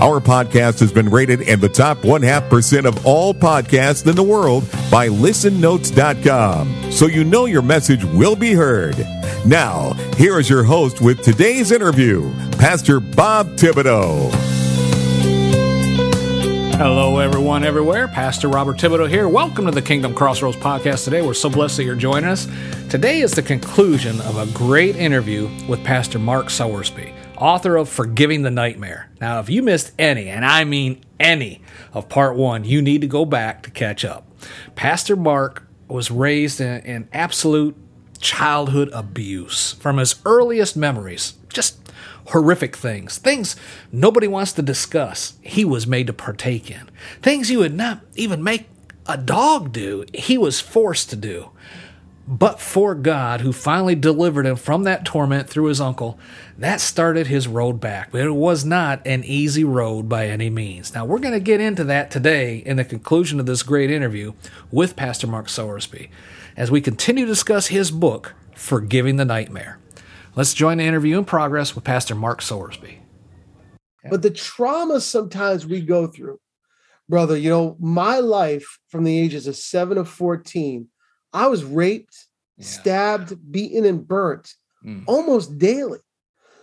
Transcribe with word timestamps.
Our 0.00 0.20
podcast 0.20 0.78
has 0.78 0.92
been 0.92 1.08
rated 1.08 1.40
in 1.40 1.58
the 1.58 1.68
top 1.68 2.04
one 2.04 2.22
half 2.22 2.48
percent 2.48 2.86
of 2.86 3.04
all 3.04 3.34
podcasts 3.34 4.06
in 4.06 4.14
the 4.14 4.22
world 4.22 4.62
by 4.92 5.08
listennotes.com. 5.08 6.92
So 6.92 7.06
you 7.06 7.24
know 7.24 7.46
your 7.46 7.62
message 7.62 8.04
will 8.04 8.36
be 8.36 8.52
heard. 8.52 8.96
Now, 9.44 9.94
here 10.16 10.38
is 10.38 10.48
your 10.48 10.62
host 10.62 11.00
with 11.00 11.20
today's 11.22 11.72
interview, 11.72 12.32
Pastor 12.58 13.00
Bob 13.00 13.48
Thibodeau. 13.56 14.30
Hello, 16.76 17.18
everyone, 17.18 17.64
everywhere. 17.64 18.06
Pastor 18.06 18.46
Robert 18.46 18.76
Thibodeau 18.76 19.08
here. 19.08 19.28
Welcome 19.28 19.64
to 19.66 19.72
the 19.72 19.82
Kingdom 19.82 20.14
Crossroads 20.14 20.58
podcast 20.58 21.02
today. 21.02 21.22
We're 21.22 21.34
so 21.34 21.50
blessed 21.50 21.76
that 21.78 21.82
you're 21.82 21.96
joining 21.96 22.30
us. 22.30 22.46
Today 22.88 23.20
is 23.20 23.32
the 23.32 23.42
conclusion 23.42 24.20
of 24.20 24.36
a 24.38 24.46
great 24.56 24.94
interview 24.94 25.50
with 25.66 25.82
Pastor 25.82 26.20
Mark 26.20 26.46
Sowersby 26.46 27.12
author 27.38 27.76
of 27.76 27.88
Forgiving 27.88 28.42
the 28.42 28.50
Nightmare. 28.50 29.10
Now, 29.20 29.40
if 29.40 29.48
you 29.48 29.62
missed 29.62 29.92
any, 29.98 30.28
and 30.28 30.44
I 30.44 30.64
mean 30.64 31.04
any, 31.18 31.62
of 31.92 32.08
part 32.08 32.36
one, 32.36 32.64
you 32.64 32.82
need 32.82 33.00
to 33.00 33.06
go 33.06 33.24
back 33.24 33.62
to 33.62 33.70
catch 33.70 34.04
up. 34.04 34.26
Pastor 34.74 35.16
Mark 35.16 35.66
was 35.88 36.10
raised 36.10 36.60
in, 36.60 36.80
in 36.82 37.08
absolute 37.12 37.76
childhood 38.20 38.90
abuse 38.92 39.72
from 39.74 39.98
his 39.98 40.16
earliest 40.24 40.76
memories. 40.76 41.34
Just 41.52 41.78
horrific 42.28 42.76
things, 42.76 43.16
things 43.18 43.56
nobody 43.90 44.28
wants 44.28 44.52
to 44.52 44.62
discuss, 44.62 45.38
he 45.40 45.64
was 45.64 45.86
made 45.86 46.06
to 46.06 46.12
partake 46.12 46.70
in. 46.70 46.90
Things 47.22 47.50
you 47.50 47.60
would 47.60 47.74
not 47.74 48.00
even 48.16 48.42
make 48.42 48.68
a 49.06 49.16
dog 49.16 49.72
do, 49.72 50.04
he 50.12 50.36
was 50.36 50.60
forced 50.60 51.08
to 51.10 51.16
do 51.16 51.50
but 52.28 52.60
for 52.60 52.94
God, 52.94 53.40
who 53.40 53.54
finally 53.54 53.94
delivered 53.94 54.44
him 54.44 54.56
from 54.56 54.82
that 54.84 55.06
torment 55.06 55.48
through 55.48 55.64
his 55.64 55.80
uncle, 55.80 56.18
that 56.58 56.78
started 56.78 57.26
his 57.26 57.48
road 57.48 57.80
back. 57.80 58.12
But 58.12 58.20
it 58.20 58.32
was 58.32 58.66
not 58.66 59.00
an 59.06 59.24
easy 59.24 59.64
road 59.64 60.10
by 60.10 60.26
any 60.26 60.50
means. 60.50 60.94
Now, 60.94 61.06
we're 61.06 61.20
going 61.20 61.32
to 61.32 61.40
get 61.40 61.62
into 61.62 61.84
that 61.84 62.10
today 62.10 62.58
in 62.58 62.76
the 62.76 62.84
conclusion 62.84 63.40
of 63.40 63.46
this 63.46 63.62
great 63.62 63.90
interview 63.90 64.34
with 64.70 64.94
Pastor 64.94 65.26
Mark 65.26 65.46
Sowersby 65.46 66.10
as 66.54 66.70
we 66.70 66.82
continue 66.82 67.24
to 67.24 67.32
discuss 67.32 67.68
his 67.68 67.90
book, 67.90 68.34
Forgiving 68.54 69.16
the 69.16 69.24
Nightmare. 69.24 69.78
Let's 70.36 70.52
join 70.52 70.76
the 70.76 70.84
interview 70.84 71.16
in 71.16 71.24
progress 71.24 71.74
with 71.74 71.84
Pastor 71.84 72.14
Mark 72.14 72.42
Sowersby. 72.42 72.98
But 74.10 74.20
the 74.20 74.30
trauma 74.30 75.00
sometimes 75.00 75.64
we 75.64 75.80
go 75.80 76.06
through, 76.06 76.40
brother, 77.08 77.38
you 77.38 77.48
know, 77.48 77.78
my 77.80 78.18
life 78.18 78.78
from 78.88 79.04
the 79.04 79.18
ages 79.18 79.46
of 79.46 79.56
seven 79.56 79.96
to 79.96 80.04
14 80.04 80.88
I 81.32 81.48
was 81.48 81.64
raped, 81.64 82.16
yeah. 82.56 82.64
stabbed, 82.64 83.52
beaten, 83.52 83.84
and 83.84 84.06
burnt 84.06 84.54
mm. 84.84 85.04
almost 85.06 85.58
daily. 85.58 86.00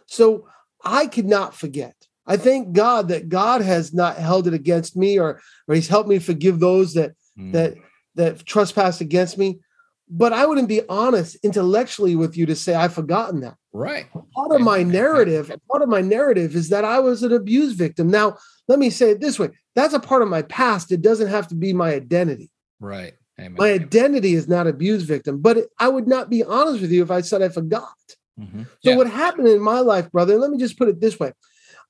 So 0.08 0.48
I 0.84 1.08
could 1.08 1.26
not 1.26 1.56
forget. 1.56 1.96
I 2.28 2.38
thank 2.38 2.74
God 2.74 3.10
that 3.10 3.30
God 3.30 3.62
has 3.62 3.94
not 3.94 4.18
held 4.18 4.48
it 4.48 4.54
against 4.54 4.96
me 4.96 5.20
or, 5.20 5.42
or 5.68 5.76
he's 5.76 5.88
helped 5.88 6.10
me 6.10 6.20
forgive 6.20 6.60
those 6.60 6.94
that 6.96 7.14
mm. 7.38 7.52
that 7.54 7.76
that 8.16 8.46
trespass 8.46 9.02
against 9.02 9.38
me. 9.38 9.60
But 10.08 10.34
I 10.34 10.46
wouldn't 10.46 10.70
be 10.70 10.88
honest 10.88 11.36
intellectually 11.44 12.16
with 12.16 12.38
you 12.38 12.46
to 12.46 12.56
say 12.56 12.76
I've 12.76 12.94
forgotten 12.94 13.42
that. 13.42 13.56
Right. 13.74 14.08
Part 14.36 14.52
of 14.52 14.62
my 14.62 14.84
narrative, 14.84 15.52
part 15.70 15.82
of 15.82 15.90
my 15.90 16.02
narrative 16.02 16.56
is 16.56 16.70
that 16.70 16.86
I 16.86 17.00
was 17.00 17.24
an 17.24 17.34
abuse 17.34 17.74
victim. 17.74 18.10
Now, 18.10 18.38
let 18.68 18.80
me 18.80 18.90
say 18.90 19.12
it 19.12 19.20
this 19.20 19.40
way. 19.40 19.50
That's 19.76 19.94
a 19.94 20.00
part 20.00 20.22
of 20.22 20.30
my 20.30 20.44
past. 20.44 20.92
It 20.92 21.02
doesn't 21.02 21.28
have 21.28 21.48
to 21.50 21.56
be 21.56 21.74
my 21.74 21.94
identity. 21.94 22.52
Right. 22.80 23.14
Amen. 23.40 23.56
My 23.58 23.74
identity 23.74 24.34
is 24.34 24.48
not 24.48 24.68
abuse 24.68 25.04
victim, 25.04 25.42
but 25.42 25.58
it, 25.58 25.70
I 25.78 25.90
would 25.90 26.08
not 26.08 26.30
be 26.30 26.44
honest 26.44 26.82
with 26.82 26.92
you 26.92 27.04
if 27.04 27.12
I 27.12 27.22
said 27.22 27.42
I 27.42 27.50
forgot. 27.50 27.96
Mm-hmm. 28.40 28.64
So 28.64 28.90
yeah. 28.92 28.96
what 28.96 29.10
happened 29.10 29.48
in 29.48 29.62
my 29.62 29.80
life, 29.80 30.12
brother? 30.12 30.38
Let 30.38 30.52
me 30.52 30.58
just 30.58 30.78
put 30.78 30.88
it 30.88 31.02
this 31.02 31.20
way: 31.20 31.34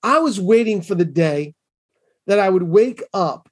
I 0.02 0.20
was 0.20 0.40
waiting 0.40 0.82
for 0.82 0.96
the 0.96 1.06
day 1.06 1.54
that 2.28 2.40
I 2.40 2.50
would 2.50 2.64
wake 2.64 3.04
up 3.14 3.50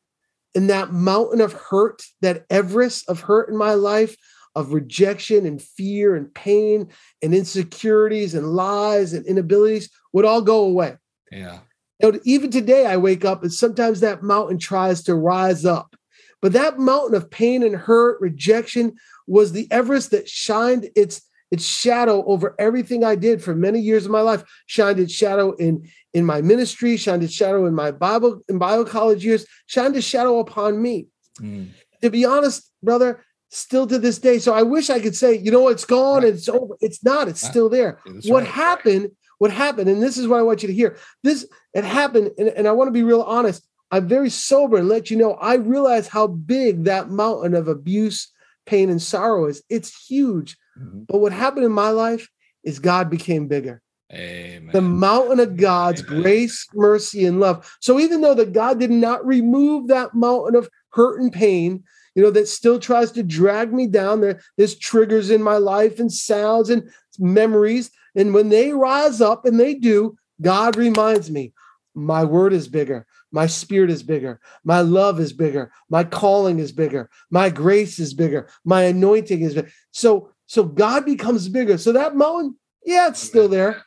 in 0.55 0.67
that 0.67 0.91
mountain 0.91 1.41
of 1.41 1.53
hurt, 1.53 2.03
that 2.21 2.45
Everest 2.49 3.09
of 3.09 3.21
hurt 3.21 3.49
in 3.49 3.57
my 3.57 3.73
life, 3.73 4.15
of 4.55 4.73
rejection 4.73 5.45
and 5.45 5.61
fear 5.61 6.15
and 6.15 6.33
pain 6.33 6.89
and 7.21 7.33
insecurities 7.33 8.33
and 8.33 8.53
lies 8.53 9.13
and 9.13 9.25
inabilities 9.25 9.89
would 10.13 10.25
all 10.25 10.41
go 10.41 10.63
away. 10.63 10.97
Yeah. 11.31 11.59
You 11.99 12.11
know, 12.11 12.19
even 12.25 12.51
today, 12.51 12.85
I 12.85 12.97
wake 12.97 13.23
up 13.25 13.43
and 13.43 13.53
sometimes 13.53 13.99
that 13.99 14.23
mountain 14.23 14.57
tries 14.57 15.03
to 15.03 15.15
rise 15.15 15.65
up 15.65 15.95
but 16.43 16.51
that 16.51 16.77
mountain 16.77 17.15
of 17.15 17.31
pain 17.31 17.63
and 17.63 17.73
hurt, 17.73 18.19
rejection, 18.19 18.97
was 19.27 19.53
the 19.53 19.65
Everest 19.71 20.11
that 20.11 20.27
shined 20.27 20.89
its 20.93 21.21
its 21.49 21.65
shadow 21.65 22.25
over 22.25 22.53
everything 22.59 23.03
I 23.03 23.15
did 23.15 23.41
for 23.41 23.55
many 23.55 23.79
years 23.79 24.03
of 24.03 24.11
my 24.11 24.19
life. 24.19 24.43
Shined 24.65 24.99
its 24.99 25.13
shadow 25.13 25.53
in 25.53 25.89
in 26.13 26.25
my 26.25 26.41
ministry, 26.41 26.97
shined 26.97 27.23
its 27.23 27.33
shadow 27.33 27.65
in 27.65 27.73
my 27.73 27.91
Bible 27.91 28.41
in 28.49 28.57
Bible 28.57 28.83
college 28.83 29.23
years, 29.23 29.45
shined 29.67 29.95
its 29.95 30.05
shadow 30.05 30.39
upon 30.39 30.81
me. 30.81 31.07
Mm. 31.39 31.69
To 32.01 32.09
be 32.09 32.25
honest, 32.25 32.69
brother, 32.83 33.23
still 33.47 33.87
to 33.87 33.97
this 33.97 34.19
day. 34.19 34.37
So 34.37 34.53
I 34.53 34.63
wish 34.63 34.89
I 34.89 34.99
could 34.99 35.15
say, 35.15 35.37
you 35.37 35.49
know, 35.49 35.69
it's 35.69 35.85
gone, 35.85 36.23
right. 36.23 36.33
it's 36.33 36.49
over. 36.49 36.75
It's 36.81 37.05
not. 37.05 37.29
It's 37.29 37.41
still 37.41 37.69
there. 37.69 37.99
what 38.25 38.43
right. 38.43 38.47
happened? 38.47 39.11
What 39.37 39.51
happened? 39.51 39.89
And 39.89 40.03
this 40.03 40.17
is 40.17 40.27
what 40.27 40.39
I 40.39 40.43
want 40.43 40.61
you 40.61 40.67
to 40.67 40.73
hear. 40.73 40.97
This 41.23 41.47
it 41.73 41.85
happened, 41.85 42.31
and, 42.37 42.49
and 42.49 42.67
I 42.67 42.73
want 42.73 42.89
to 42.89 42.91
be 42.91 43.03
real 43.03 43.21
honest. 43.21 43.65
I'm 43.93 44.07
very 44.07 44.31
sober 44.31 44.77
and 44.77 44.89
let 44.89 45.11
you 45.11 45.17
know 45.17 45.33
I 45.35 45.53
realize 45.53 46.07
how 46.07 46.25
big 46.25 46.85
that 46.85 47.11
mountain 47.11 47.53
of 47.53 47.67
abuse, 47.67 48.27
pain, 48.65 48.89
and 48.89 48.99
sorrow 48.99 49.45
is. 49.45 49.61
It's 49.69 50.07
huge. 50.07 50.57
Mm-hmm. 50.79 51.03
But 51.07 51.19
what 51.19 51.31
happened 51.31 51.65
in 51.65 51.71
my 51.71 51.89
life 51.89 52.27
is 52.63 52.79
God 52.79 53.11
became 53.11 53.47
bigger. 53.47 53.83
Amen. 54.11 54.71
The 54.73 54.81
mountain 54.81 55.39
of 55.39 55.57
God's 55.57 56.01
Amen. 56.01 56.23
grace, 56.23 56.67
mercy, 56.73 57.23
and 57.25 57.39
love. 57.39 57.71
So 57.81 57.99
even 57.99 58.21
though 58.21 58.33
that 58.33 58.53
God 58.53 58.79
did 58.79 58.89
not 58.89 59.23
remove 59.23 59.89
that 59.89 60.15
mountain 60.15 60.55
of 60.55 60.67
hurt 60.89 61.21
and 61.21 61.31
pain, 61.31 61.83
you 62.15 62.23
know, 62.23 62.31
that 62.31 62.47
still 62.47 62.79
tries 62.79 63.11
to 63.11 63.21
drag 63.21 63.73
me 63.73 63.85
down, 63.85 64.21
there, 64.21 64.41
there's 64.57 64.75
triggers 64.75 65.29
in 65.29 65.43
my 65.43 65.57
life 65.57 65.99
and 65.99 66.11
sounds 66.11 66.71
and 66.71 66.89
memories. 67.19 67.91
And 68.15 68.33
when 68.33 68.49
they 68.49 68.73
rise 68.73 69.21
up 69.21 69.45
and 69.45 69.59
they 69.59 69.75
do, 69.75 70.17
God 70.41 70.77
reminds 70.77 71.29
me, 71.29 71.53
my 71.93 72.23
word 72.23 72.53
is 72.53 72.67
bigger. 72.67 73.05
My 73.33 73.47
spirit 73.47 73.89
is 73.89 74.03
bigger. 74.03 74.39
My 74.63 74.81
love 74.81 75.19
is 75.19 75.33
bigger. 75.33 75.71
My 75.89 76.03
calling 76.03 76.59
is 76.59 76.71
bigger. 76.71 77.09
My 77.31 77.49
grace 77.49 77.97
is 77.97 78.13
bigger. 78.13 78.47
My 78.63 78.83
anointing 78.83 79.41
is 79.41 79.55
bigger. 79.55 79.71
So, 79.91 80.29
so 80.45 80.63
God 80.63 81.03
becomes 81.03 81.49
bigger. 81.49 81.79
So 81.79 81.91
that 81.93 82.15
mountain, 82.15 82.55
yeah, 82.85 83.07
it's 83.07 83.19
still 83.19 83.47
there, 83.47 83.83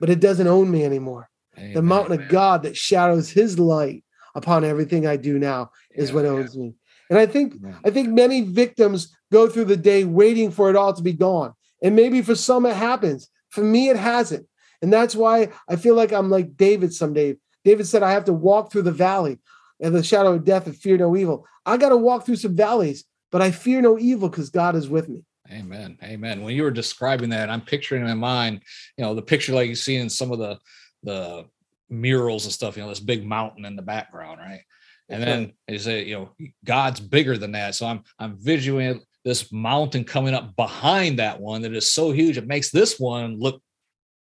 but 0.00 0.08
it 0.08 0.20
doesn't 0.20 0.46
own 0.48 0.70
me 0.70 0.84
anymore. 0.84 1.28
Amen. 1.58 1.74
The 1.74 1.82
mountain 1.82 2.18
of 2.18 2.28
God 2.30 2.62
that 2.62 2.76
shadows 2.76 3.30
his 3.30 3.58
light 3.58 4.04
upon 4.34 4.64
everything 4.64 5.06
I 5.06 5.18
do 5.18 5.38
now 5.38 5.70
is 5.94 6.08
yeah, 6.08 6.14
what 6.14 6.24
owns 6.24 6.56
yeah. 6.56 6.62
me. 6.62 6.74
And 7.10 7.18
I 7.18 7.26
think 7.26 7.56
I 7.84 7.90
think 7.90 8.08
many 8.08 8.40
victims 8.40 9.14
go 9.30 9.50
through 9.50 9.66
the 9.66 9.76
day 9.76 10.04
waiting 10.04 10.50
for 10.50 10.70
it 10.70 10.76
all 10.76 10.94
to 10.94 11.02
be 11.02 11.12
gone. 11.12 11.52
And 11.82 11.94
maybe 11.94 12.22
for 12.22 12.34
some 12.34 12.64
it 12.64 12.74
happens. 12.74 13.28
For 13.50 13.62
me, 13.62 13.90
it 13.90 13.96
hasn't. 13.96 14.46
And 14.80 14.90
that's 14.90 15.14
why 15.14 15.50
I 15.68 15.76
feel 15.76 15.94
like 15.94 16.10
I'm 16.10 16.30
like 16.30 16.56
David 16.56 16.94
someday. 16.94 17.36
David 17.64 17.86
said, 17.86 18.02
I 18.02 18.12
have 18.12 18.24
to 18.26 18.32
walk 18.32 18.70
through 18.70 18.82
the 18.82 18.92
valley 18.92 19.38
and 19.80 19.94
the 19.94 20.02
shadow 20.02 20.34
of 20.34 20.44
death 20.44 20.66
and 20.66 20.76
fear 20.76 20.96
no 20.96 21.16
evil. 21.16 21.46
I 21.66 21.76
got 21.76 21.90
to 21.90 21.96
walk 21.96 22.26
through 22.26 22.36
some 22.36 22.56
valleys, 22.56 23.04
but 23.30 23.42
I 23.42 23.50
fear 23.50 23.80
no 23.80 23.98
evil 23.98 24.28
because 24.28 24.50
God 24.50 24.74
is 24.76 24.88
with 24.88 25.08
me. 25.08 25.22
Amen. 25.50 25.98
Amen. 26.02 26.42
When 26.42 26.54
you 26.54 26.62
were 26.62 26.70
describing 26.70 27.30
that, 27.30 27.50
I'm 27.50 27.60
picturing 27.60 28.02
in 28.02 28.08
my 28.08 28.14
mind, 28.14 28.62
you 28.96 29.04
know, 29.04 29.14
the 29.14 29.22
picture 29.22 29.52
like 29.52 29.68
you 29.68 29.74
see 29.74 29.96
in 29.96 30.08
some 30.08 30.32
of 30.32 30.38
the 30.38 30.58
the 31.02 31.46
murals 31.90 32.44
and 32.44 32.52
stuff, 32.52 32.76
you 32.76 32.82
know, 32.82 32.88
this 32.88 33.00
big 33.00 33.26
mountain 33.26 33.64
in 33.64 33.76
the 33.76 33.82
background, 33.82 34.38
right? 34.38 34.62
And 35.08 35.20
That's 35.20 35.30
then 35.30 35.40
right. 35.40 35.54
you 35.68 35.78
say, 35.78 36.04
you 36.04 36.14
know, 36.14 36.30
God's 36.64 37.00
bigger 37.00 37.36
than 37.36 37.52
that. 37.52 37.74
So 37.74 37.86
I'm 37.86 38.02
I'm 38.18 38.36
visualizing 38.38 39.02
this 39.24 39.52
mountain 39.52 40.04
coming 40.04 40.34
up 40.34 40.56
behind 40.56 41.18
that 41.18 41.40
one 41.40 41.62
that 41.62 41.74
is 41.74 41.92
so 41.92 42.10
huge, 42.10 42.38
it 42.38 42.46
makes 42.46 42.70
this 42.70 42.98
one 42.98 43.38
look 43.38 43.62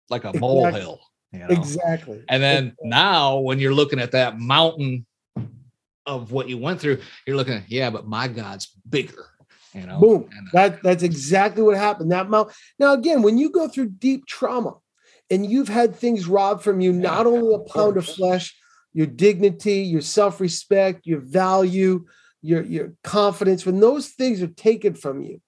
like 0.08 0.24
a 0.24 0.32
molehill. 0.38 1.00
You 1.32 1.40
know? 1.40 1.46
Exactly. 1.48 2.24
And 2.28 2.42
then 2.42 2.64
exactly. 2.64 2.88
now 2.88 3.38
when 3.38 3.58
you're 3.58 3.74
looking 3.74 4.00
at 4.00 4.12
that 4.12 4.38
mountain 4.38 5.06
of 6.06 6.32
what 6.32 6.48
you 6.48 6.58
went 6.58 6.80
through, 6.80 6.98
you're 7.26 7.36
looking 7.36 7.54
at, 7.54 7.70
yeah, 7.70 7.90
but 7.90 8.06
my 8.06 8.26
God's 8.28 8.68
bigger. 8.88 9.26
You 9.72 9.86
know, 9.86 10.00
boom. 10.00 10.28
And, 10.36 10.48
uh, 10.48 10.50
that 10.52 10.82
that's 10.82 11.02
exactly 11.04 11.62
what 11.62 11.76
happened. 11.76 12.10
That 12.10 12.28
mountain. 12.28 12.54
Now, 12.80 12.94
again, 12.94 13.22
when 13.22 13.38
you 13.38 13.50
go 13.50 13.68
through 13.68 13.90
deep 13.90 14.26
trauma 14.26 14.74
and 15.30 15.48
you've 15.48 15.68
had 15.68 15.94
things 15.94 16.26
robbed 16.26 16.64
from 16.64 16.80
you, 16.80 16.92
yeah, 16.92 16.98
not 16.98 17.26
only 17.26 17.54
a 17.54 17.60
pound 17.60 17.96
of 17.96 18.04
flesh, 18.04 18.56
your 18.92 19.06
dignity, 19.06 19.82
your 19.82 20.00
self-respect, 20.00 21.06
your 21.06 21.20
value, 21.20 22.04
your 22.42 22.64
your 22.64 22.94
confidence, 23.04 23.64
when 23.64 23.78
those 23.78 24.08
things 24.08 24.42
are 24.42 24.48
taken 24.48 24.94
from 24.94 25.22
you, 25.22 25.40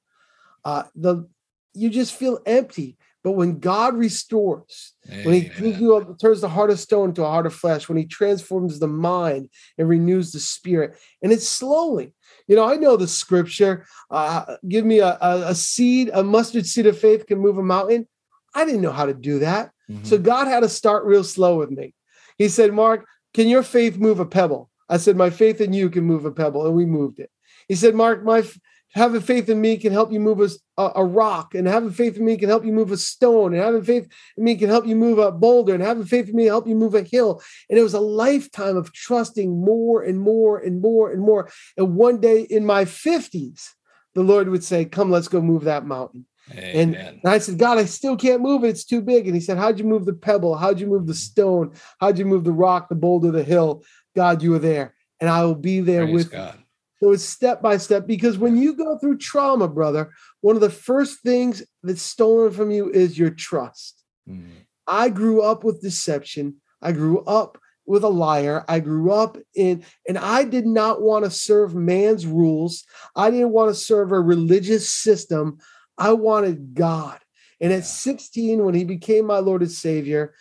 uh, 0.65 0.85
the 0.95 1.29
you 1.75 1.91
just 1.91 2.15
feel 2.15 2.39
empty. 2.47 2.97
But 3.25 3.33
when 3.33 3.61
God 3.61 3.97
restores, 3.97 4.95
Amen. 5.09 5.25
when 5.25 5.35
He 5.35 5.49
gives 5.49 5.81
you 5.81 6.17
turns 6.21 6.41
the 6.41 6.49
heart 6.49 6.71
of 6.71 6.81
stone 6.81 7.15
to 7.15 7.25
a 7.25 7.29
heart 7.29 7.47
of 7.47 7.55
flesh, 7.55 7.89
when 7.89 7.99
He 7.99 8.05
transforms 8.05 8.79
the 8.79 8.89
mind 8.89 9.49
and 9.79 9.89
renews 9.89 10.33
the 10.33 10.41
spirit, 10.41 10.97
and 11.23 11.33
it's 11.33 11.49
slowly. 11.49 12.13
You 12.49 12.57
know, 12.57 12.69
I 12.69 12.77
know 12.77 12.97
the 12.97 13.07
scripture. 13.07 13.87
Uh, 14.11 14.57
give 14.69 14.85
me 14.85 14.99
a, 14.99 15.19
a, 15.21 15.49
a, 15.49 15.55
seed, 15.55 16.11
a 16.13 16.25
mustard 16.25 16.67
seed 16.67 16.87
of 16.87 16.99
faith 16.99 17.27
can 17.27 17.39
move 17.39 17.59
a 17.59 17.63
mountain. 17.63 18.09
I 18.55 18.65
didn't 18.65 18.83
know 18.83 18.93
how 18.93 19.07
to 19.07 19.15
do 19.15 19.39
that. 19.39 19.71
Mm-hmm. 19.91 20.05
So 20.05 20.19
God 20.19 20.49
had 20.49 20.61
to 20.61 20.69
start 20.69 21.05
real 21.05 21.25
slow 21.25 21.59
with 21.59 21.71
me. 21.71 21.95
He 22.39 22.49
said, 22.49 22.73
Mark, 22.73 23.07
can 23.35 23.49
your 23.49 23.63
faith 23.63 23.99
move 23.99 24.21
a 24.21 24.27
pebble? 24.27 24.71
I 24.89 24.97
said, 24.97 25.17
My 25.17 25.31
faith 25.31 25.61
in 25.61 25.73
you 25.73 25.89
can 25.89 26.05
move 26.05 26.25
a 26.25 26.33
pebble. 26.33 26.67
And 26.67 26.75
we 26.75 26.85
moved 26.85 27.19
it. 27.19 27.31
He 27.69 27.75
said, 27.75 27.95
Mark, 27.95 28.25
my 28.25 28.45
having 28.95 29.21
faith 29.21 29.49
in 29.49 29.61
me 29.61 29.77
can 29.77 29.93
help 29.93 30.13
you 30.13 30.21
move 30.21 30.41
a, 30.41 30.91
a, 30.97 31.05
rock, 31.05 31.55
and 31.55 31.67
having 31.67 31.91
faith 31.91 32.17
in 32.17 32.25
me 32.25 32.37
can 32.37 32.49
help 32.49 32.65
you 32.65 32.73
move 32.73 32.93
a 32.93 32.97
stone, 32.97 33.55
and 33.55 33.63
having 33.63 33.83
faith 33.83 34.09
in 34.37 34.45
me 34.45 34.57
can 34.57 34.69
help 34.69 34.87
you 34.87 34.97
move 34.97 35.19
a 35.19 35.33
boulder, 35.33 35.75
and 35.75 35.83
having 35.83 36.05
faith 36.05 36.29
in 36.29 36.37
me 36.37 36.47
help 36.47 36.67
you 36.67 36.75
move 36.75 36.95
a 36.95 37.03
hill. 37.03 37.43
And 37.69 37.79
it 37.79 37.83
was 37.83 37.95
a 37.95 38.01
lifetime 38.01 38.77
of 38.77 38.93
trusting 38.93 39.65
more 39.65 40.03
and 40.03 40.21
more 40.21 40.59
and 40.59 40.81
more 40.81 41.11
and 41.11 41.23
more. 41.23 41.51
And 41.77 41.97
one 41.97 42.21
day 42.21 42.43
in 42.43 42.67
my 42.67 42.85
50s, 42.85 43.69
the 44.15 44.23
Lord 44.23 44.49
would 44.49 44.65
say, 44.65 44.85
Come, 44.85 45.11
let's 45.11 45.29
go 45.29 45.41
move 45.41 45.65
that 45.65 45.87
mountain. 45.87 46.27
And, 46.53 46.97
and, 46.97 47.21
I 47.25 47.39
said, 47.39 47.59
God, 47.59 47.79
I 47.79 47.85
still 47.85 48.17
can't 48.17 48.43
move 48.43 48.65
it. 48.65 48.69
It's 48.69 48.85
too 48.85 49.01
big. 49.01 49.27
And 49.27 49.35
he 49.35 49.41
said, 49.41 49.59
How'd 49.59 49.79
you 49.79 49.85
move 49.85 50.05
the 50.05 50.13
pebble? 50.13 50.57
How'd 50.57 50.81
you 50.81 50.87
move 50.87 51.07
the 51.07 51.15
stone? 51.15 51.73
How'd 52.01 52.19
you 52.19 52.25
move 52.25 52.45
the 52.45 52.53
rock, 52.53 52.89
the 52.89 52.95
boulder, 52.95 53.31
the 53.31 53.45
hill? 53.45 53.85
God, 54.15 54.43
you 54.43 54.51
were 54.51 54.59
there. 54.59 54.95
And 55.21 55.31
I 55.31 55.45
will 55.45 55.55
be 55.55 55.81
there 55.81 56.03
Praise 56.03 56.15
with 56.15 56.33
God. 56.33 56.62
So 57.03 57.11
it's 57.11 57.25
step 57.25 57.61
by 57.61 57.79
step 57.79 58.07
because 58.07 58.39
when 58.39 58.57
you 58.57 58.77
go 58.77 58.97
through 58.97 59.19
trauma, 59.19 59.67
brother, 59.67 60.13
one 60.41 60.55
of 60.55 60.61
the 60.61 60.71
first 60.71 61.21
things 61.23 61.61
that's 61.83 62.01
stolen 62.01 62.53
from 62.53 62.71
you 62.71 62.91
is 62.91 63.19
your 63.19 63.31
trust. 63.31 64.05
Mm-hmm. 64.31 64.61
I 64.87 65.09
grew 65.09 65.43
up 65.43 65.65
with 65.65 65.83
deception. 65.83 66.59
I 66.81 66.93
grew 66.93 67.25
up 67.25 67.59
with 67.87 68.05
a 68.05 68.09
liar. 68.09 68.65
I 68.69 68.79
grew 68.79 69.11
up 69.11 69.37
in, 69.53 69.85
and 70.07 70.17
I 70.17 70.45
did 70.45 70.65
not 70.65 71.03
want 71.03 71.25
to 71.25 71.31
serve 71.33 71.75
man's 71.75 72.25
rules. 72.25 72.85
I 73.17 73.33
didn't 73.33 73.51
want 73.51 73.71
to 73.71 73.75
serve 73.75 74.13
a 74.13 74.21
religious 74.21 74.89
system. 74.89 75.59
I 75.99 76.13
wanted 76.13 76.75
God. 76.75 77.19
And 77.61 77.73
at 77.73 77.85
16, 77.85 78.65
when 78.65 78.75
he 78.75 78.85
became 78.85 79.27
my 79.27 79.39
Lord 79.39 79.63
and 79.63 79.71
Savior, 79.73 80.35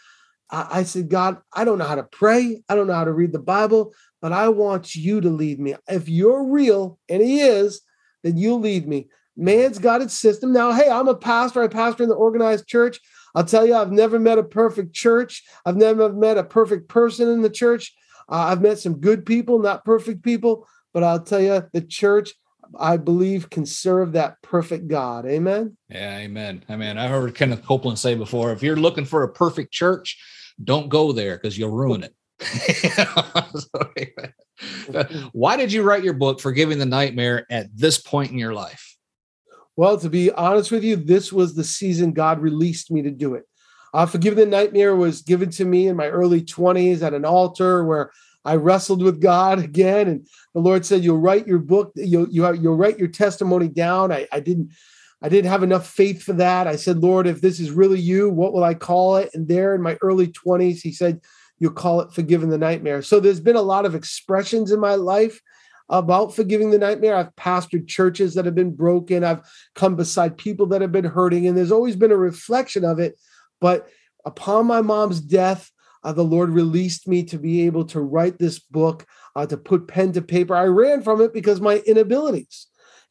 I, 0.51 0.67
I 0.71 0.83
said, 0.83 1.09
God, 1.09 1.37
I 1.51 1.63
don't 1.63 1.79
know 1.79 1.85
how 1.85 1.95
to 1.95 2.03
pray. 2.03 2.61
I 2.69 2.75
don't 2.75 2.85
know 2.85 2.93
how 2.93 3.05
to 3.05 3.13
read 3.13 3.31
the 3.31 3.39
Bible, 3.39 3.93
but 4.21 4.31
I 4.31 4.49
want 4.49 4.95
you 4.95 5.19
to 5.21 5.29
lead 5.29 5.59
me. 5.59 5.75
If 5.87 6.07
you're 6.07 6.45
real, 6.45 6.99
and 7.09 7.21
he 7.21 7.41
is, 7.41 7.81
then 8.23 8.37
you 8.37 8.55
lead 8.55 8.87
me. 8.87 9.09
Man's 9.35 9.79
got 9.79 10.01
its 10.01 10.13
system. 10.13 10.53
Now, 10.53 10.71
hey, 10.71 10.89
I'm 10.89 11.07
a 11.07 11.15
pastor. 11.15 11.63
I 11.63 11.67
pastor 11.67 12.03
in 12.03 12.09
the 12.09 12.15
organized 12.15 12.67
church. 12.67 12.99
I'll 13.33 13.45
tell 13.45 13.65
you, 13.65 13.75
I've 13.75 13.91
never 13.91 14.19
met 14.19 14.37
a 14.37 14.43
perfect 14.43 14.93
church. 14.93 15.43
I've 15.65 15.77
never 15.77 16.11
met 16.11 16.37
a 16.37 16.43
perfect 16.43 16.89
person 16.89 17.29
in 17.29 17.41
the 17.41 17.49
church. 17.49 17.93
Uh, 18.29 18.45
I've 18.49 18.61
met 18.61 18.79
some 18.79 18.99
good 18.99 19.25
people, 19.25 19.59
not 19.59 19.85
perfect 19.85 20.23
people, 20.23 20.67
but 20.93 21.03
I'll 21.03 21.23
tell 21.23 21.41
you, 21.41 21.63
the 21.73 21.81
church, 21.81 22.33
I 22.77 22.97
believe, 22.97 23.49
can 23.49 23.65
serve 23.65 24.13
that 24.13 24.41
perfect 24.41 24.87
God. 24.87 25.25
Amen. 25.25 25.77
Yeah, 25.89 26.17
amen. 26.17 26.63
I 26.69 26.75
mean, 26.75 26.97
I 26.97 27.07
heard 27.07 27.33
Kenneth 27.33 27.63
Copeland 27.63 27.99
say 27.99 28.15
before 28.15 28.51
if 28.51 28.61
you're 28.61 28.75
looking 28.75 29.05
for 29.05 29.23
a 29.23 29.31
perfect 29.31 29.71
church, 29.71 30.21
don't 30.63 30.89
go 30.89 31.11
there 31.11 31.37
because 31.37 31.57
you'll 31.57 31.71
ruin 31.71 32.03
it. 32.03 32.13
Why 35.31 35.57
did 35.57 35.73
you 35.73 35.83
write 35.83 36.03
your 36.03 36.13
book, 36.13 36.39
Forgiving 36.39 36.79
the 36.79 36.85
Nightmare, 36.85 37.45
at 37.49 37.75
this 37.75 37.99
point 37.99 38.31
in 38.31 38.37
your 38.37 38.53
life? 38.53 38.97
Well, 39.75 39.97
to 39.99 40.09
be 40.09 40.31
honest 40.31 40.71
with 40.71 40.83
you, 40.83 40.95
this 40.95 41.31
was 41.31 41.55
the 41.55 41.63
season 41.63 42.11
God 42.11 42.39
released 42.39 42.91
me 42.91 43.01
to 43.03 43.11
do 43.11 43.35
it. 43.35 43.43
Uh, 43.93 44.05
Forgiving 44.05 44.39
the 44.39 44.45
Nightmare 44.45 44.95
was 44.95 45.21
given 45.21 45.49
to 45.51 45.65
me 45.65 45.87
in 45.87 45.95
my 45.95 46.07
early 46.07 46.41
20s 46.41 47.01
at 47.01 47.13
an 47.13 47.25
altar 47.25 47.85
where 47.85 48.11
I 48.43 48.55
wrestled 48.55 49.03
with 49.03 49.21
God 49.21 49.59
again, 49.59 50.07
and 50.07 50.27
the 50.53 50.61
Lord 50.61 50.85
said, 50.85 51.03
"You'll 51.03 51.19
write 51.19 51.45
your 51.45 51.59
book. 51.59 51.91
You'll 51.95 52.27
you 52.29 52.43
have, 52.43 52.61
you'll 52.61 52.77
write 52.77 52.97
your 52.97 53.07
testimony 53.07 53.67
down." 53.67 54.11
I, 54.11 54.27
I 54.31 54.39
didn't 54.39 54.71
I 55.21 55.29
didn't 55.29 55.51
have 55.51 55.61
enough 55.61 55.87
faith 55.87 56.23
for 56.23 56.33
that. 56.33 56.65
I 56.65 56.75
said, 56.75 56.97
"Lord, 56.97 57.27
if 57.27 57.41
this 57.41 57.59
is 57.59 57.69
really 57.69 57.99
you, 57.99 58.29
what 58.29 58.53
will 58.53 58.63
I 58.63 58.73
call 58.73 59.17
it?" 59.17 59.29
And 59.35 59.47
there 59.47 59.75
in 59.75 59.81
my 59.81 59.97
early 60.01 60.27
20s, 60.27 60.81
He 60.81 60.91
said, 60.91 61.21
you'll 61.61 61.71
call 61.71 62.01
it 62.01 62.11
forgiving 62.11 62.49
the 62.49 62.57
nightmare. 62.57 63.03
So 63.03 63.19
there's 63.19 63.39
been 63.39 63.55
a 63.55 63.61
lot 63.61 63.85
of 63.85 63.93
expressions 63.93 64.71
in 64.71 64.79
my 64.79 64.95
life 64.95 65.39
about 65.89 66.33
forgiving 66.35 66.71
the 66.71 66.79
nightmare. 66.79 67.15
I've 67.15 67.35
pastored 67.35 67.87
churches 67.87 68.33
that 68.33 68.45
have 68.45 68.55
been 68.55 68.75
broken. 68.75 69.23
I've 69.23 69.41
come 69.75 69.95
beside 69.95 70.39
people 70.39 70.65
that 70.67 70.81
have 70.81 70.91
been 70.91 71.05
hurting, 71.05 71.45
and 71.45 71.55
there's 71.55 71.71
always 71.71 71.95
been 71.95 72.11
a 72.11 72.17
reflection 72.17 72.83
of 72.83 72.97
it. 72.97 73.15
But 73.59 73.87
upon 74.25 74.65
my 74.65 74.81
mom's 74.81 75.21
death, 75.21 75.69
uh, 76.03 76.13
the 76.13 76.23
Lord 76.23 76.49
released 76.49 77.07
me 77.07 77.23
to 77.25 77.37
be 77.37 77.67
able 77.67 77.85
to 77.85 78.01
write 78.01 78.39
this 78.39 78.57
book, 78.57 79.05
uh, 79.35 79.45
to 79.45 79.55
put 79.55 79.87
pen 79.87 80.13
to 80.13 80.21
paper. 80.23 80.55
I 80.55 80.63
ran 80.63 81.03
from 81.03 81.21
it 81.21 81.31
because 81.31 81.61
my 81.61 81.77
inabilities. 81.85 82.65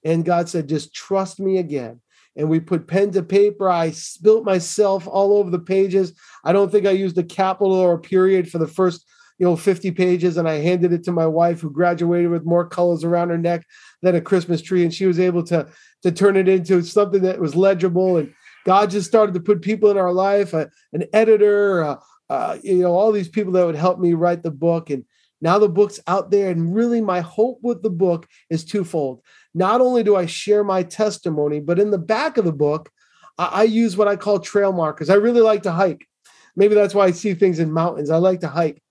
And 0.04 0.24
God 0.24 0.48
said, 0.48 0.68
just 0.68 0.92
trust 0.92 1.38
me 1.38 1.58
again 1.58 2.00
and 2.36 2.48
we 2.48 2.60
put 2.60 2.86
pen 2.86 3.10
to 3.12 3.22
paper. 3.22 3.68
I 3.68 3.90
spilt 3.90 4.44
myself 4.44 5.06
all 5.06 5.34
over 5.34 5.50
the 5.50 5.58
pages. 5.58 6.12
I 6.44 6.52
don't 6.52 6.70
think 6.70 6.86
I 6.86 6.90
used 6.90 7.18
a 7.18 7.22
capital 7.22 7.74
or 7.74 7.94
a 7.94 7.98
period 7.98 8.50
for 8.50 8.58
the 8.58 8.66
first, 8.66 9.04
you 9.38 9.46
know, 9.46 9.56
50 9.56 9.90
pages. 9.92 10.36
And 10.36 10.48
I 10.48 10.54
handed 10.54 10.92
it 10.92 11.04
to 11.04 11.12
my 11.12 11.26
wife 11.26 11.60
who 11.60 11.70
graduated 11.70 12.30
with 12.30 12.44
more 12.44 12.66
colors 12.66 13.04
around 13.04 13.30
her 13.30 13.38
neck 13.38 13.66
than 14.02 14.14
a 14.14 14.20
Christmas 14.20 14.62
tree. 14.62 14.84
And 14.84 14.94
she 14.94 15.06
was 15.06 15.18
able 15.18 15.42
to, 15.44 15.68
to 16.02 16.12
turn 16.12 16.36
it 16.36 16.48
into 16.48 16.82
something 16.82 17.22
that 17.22 17.40
was 17.40 17.56
legible. 17.56 18.16
And 18.16 18.32
God 18.64 18.90
just 18.90 19.08
started 19.08 19.34
to 19.34 19.40
put 19.40 19.62
people 19.62 19.90
in 19.90 19.98
our 19.98 20.12
life, 20.12 20.54
uh, 20.54 20.66
an 20.92 21.04
editor, 21.12 21.84
uh, 21.84 21.96
uh, 22.28 22.58
you 22.62 22.78
know, 22.78 22.92
all 22.92 23.10
these 23.10 23.28
people 23.28 23.52
that 23.54 23.66
would 23.66 23.74
help 23.74 23.98
me 23.98 24.14
write 24.14 24.42
the 24.42 24.50
book. 24.50 24.90
And 24.90 25.04
now 25.40 25.58
the 25.58 25.68
book's 25.68 25.98
out 26.06 26.30
there. 26.30 26.50
And 26.50 26.74
really, 26.74 27.00
my 27.00 27.20
hope 27.20 27.58
with 27.62 27.82
the 27.82 27.90
book 27.90 28.28
is 28.50 28.64
twofold 28.64 29.22
not 29.54 29.80
only 29.80 30.02
do 30.02 30.16
I 30.16 30.26
share 30.26 30.64
my 30.64 30.82
testimony, 30.82 31.60
but 31.60 31.78
in 31.78 31.90
the 31.90 31.98
back 31.98 32.36
of 32.36 32.44
the 32.44 32.52
book, 32.52 32.90
I, 33.38 33.46
I 33.46 33.62
use 33.64 33.96
what 33.96 34.08
I 34.08 34.16
call 34.16 34.38
trail 34.38 34.72
markers. 34.72 35.10
I 35.10 35.14
really 35.14 35.40
like 35.40 35.62
to 35.64 35.72
hike. 35.72 36.06
Maybe 36.56 36.74
that's 36.74 36.94
why 36.94 37.06
I 37.06 37.10
see 37.12 37.34
things 37.34 37.58
in 37.58 37.72
mountains. 37.72 38.10
I 38.10 38.16
like 38.16 38.40
to 38.40 38.48
hike. 38.48 38.82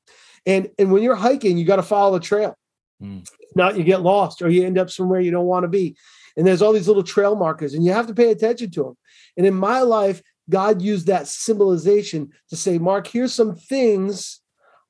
And, 0.45 0.69
and 0.79 0.91
when 0.91 1.03
you're 1.03 1.15
hiking, 1.15 1.57
you 1.57 1.65
got 1.65 1.77
to 1.77 1.83
follow 1.83 2.17
the 2.17 2.25
trail. 2.25 2.55
Mm. 3.01 3.21
If 3.21 3.55
not, 3.55 3.77
you 3.77 3.83
get 3.83 4.01
lost 4.01 4.41
or 4.41 4.49
you 4.49 4.65
end 4.65 4.77
up 4.77 4.89
somewhere 4.89 5.19
you 5.19 5.31
don't 5.31 5.45
want 5.45 5.63
to 5.63 5.69
be. 5.69 5.95
And 6.37 6.47
there's 6.47 6.61
all 6.61 6.73
these 6.73 6.87
little 6.87 7.03
trail 7.03 7.35
markers, 7.35 7.73
and 7.73 7.83
you 7.83 7.91
have 7.91 8.07
to 8.07 8.13
pay 8.13 8.31
attention 8.31 8.71
to 8.71 8.83
them. 8.83 8.97
And 9.35 9.45
in 9.45 9.53
my 9.53 9.81
life, 9.81 10.21
God 10.49 10.81
used 10.81 11.07
that 11.07 11.27
symbolization 11.27 12.31
to 12.49 12.55
say, 12.55 12.77
Mark, 12.77 13.07
here's 13.07 13.33
some 13.33 13.55
things 13.55 14.38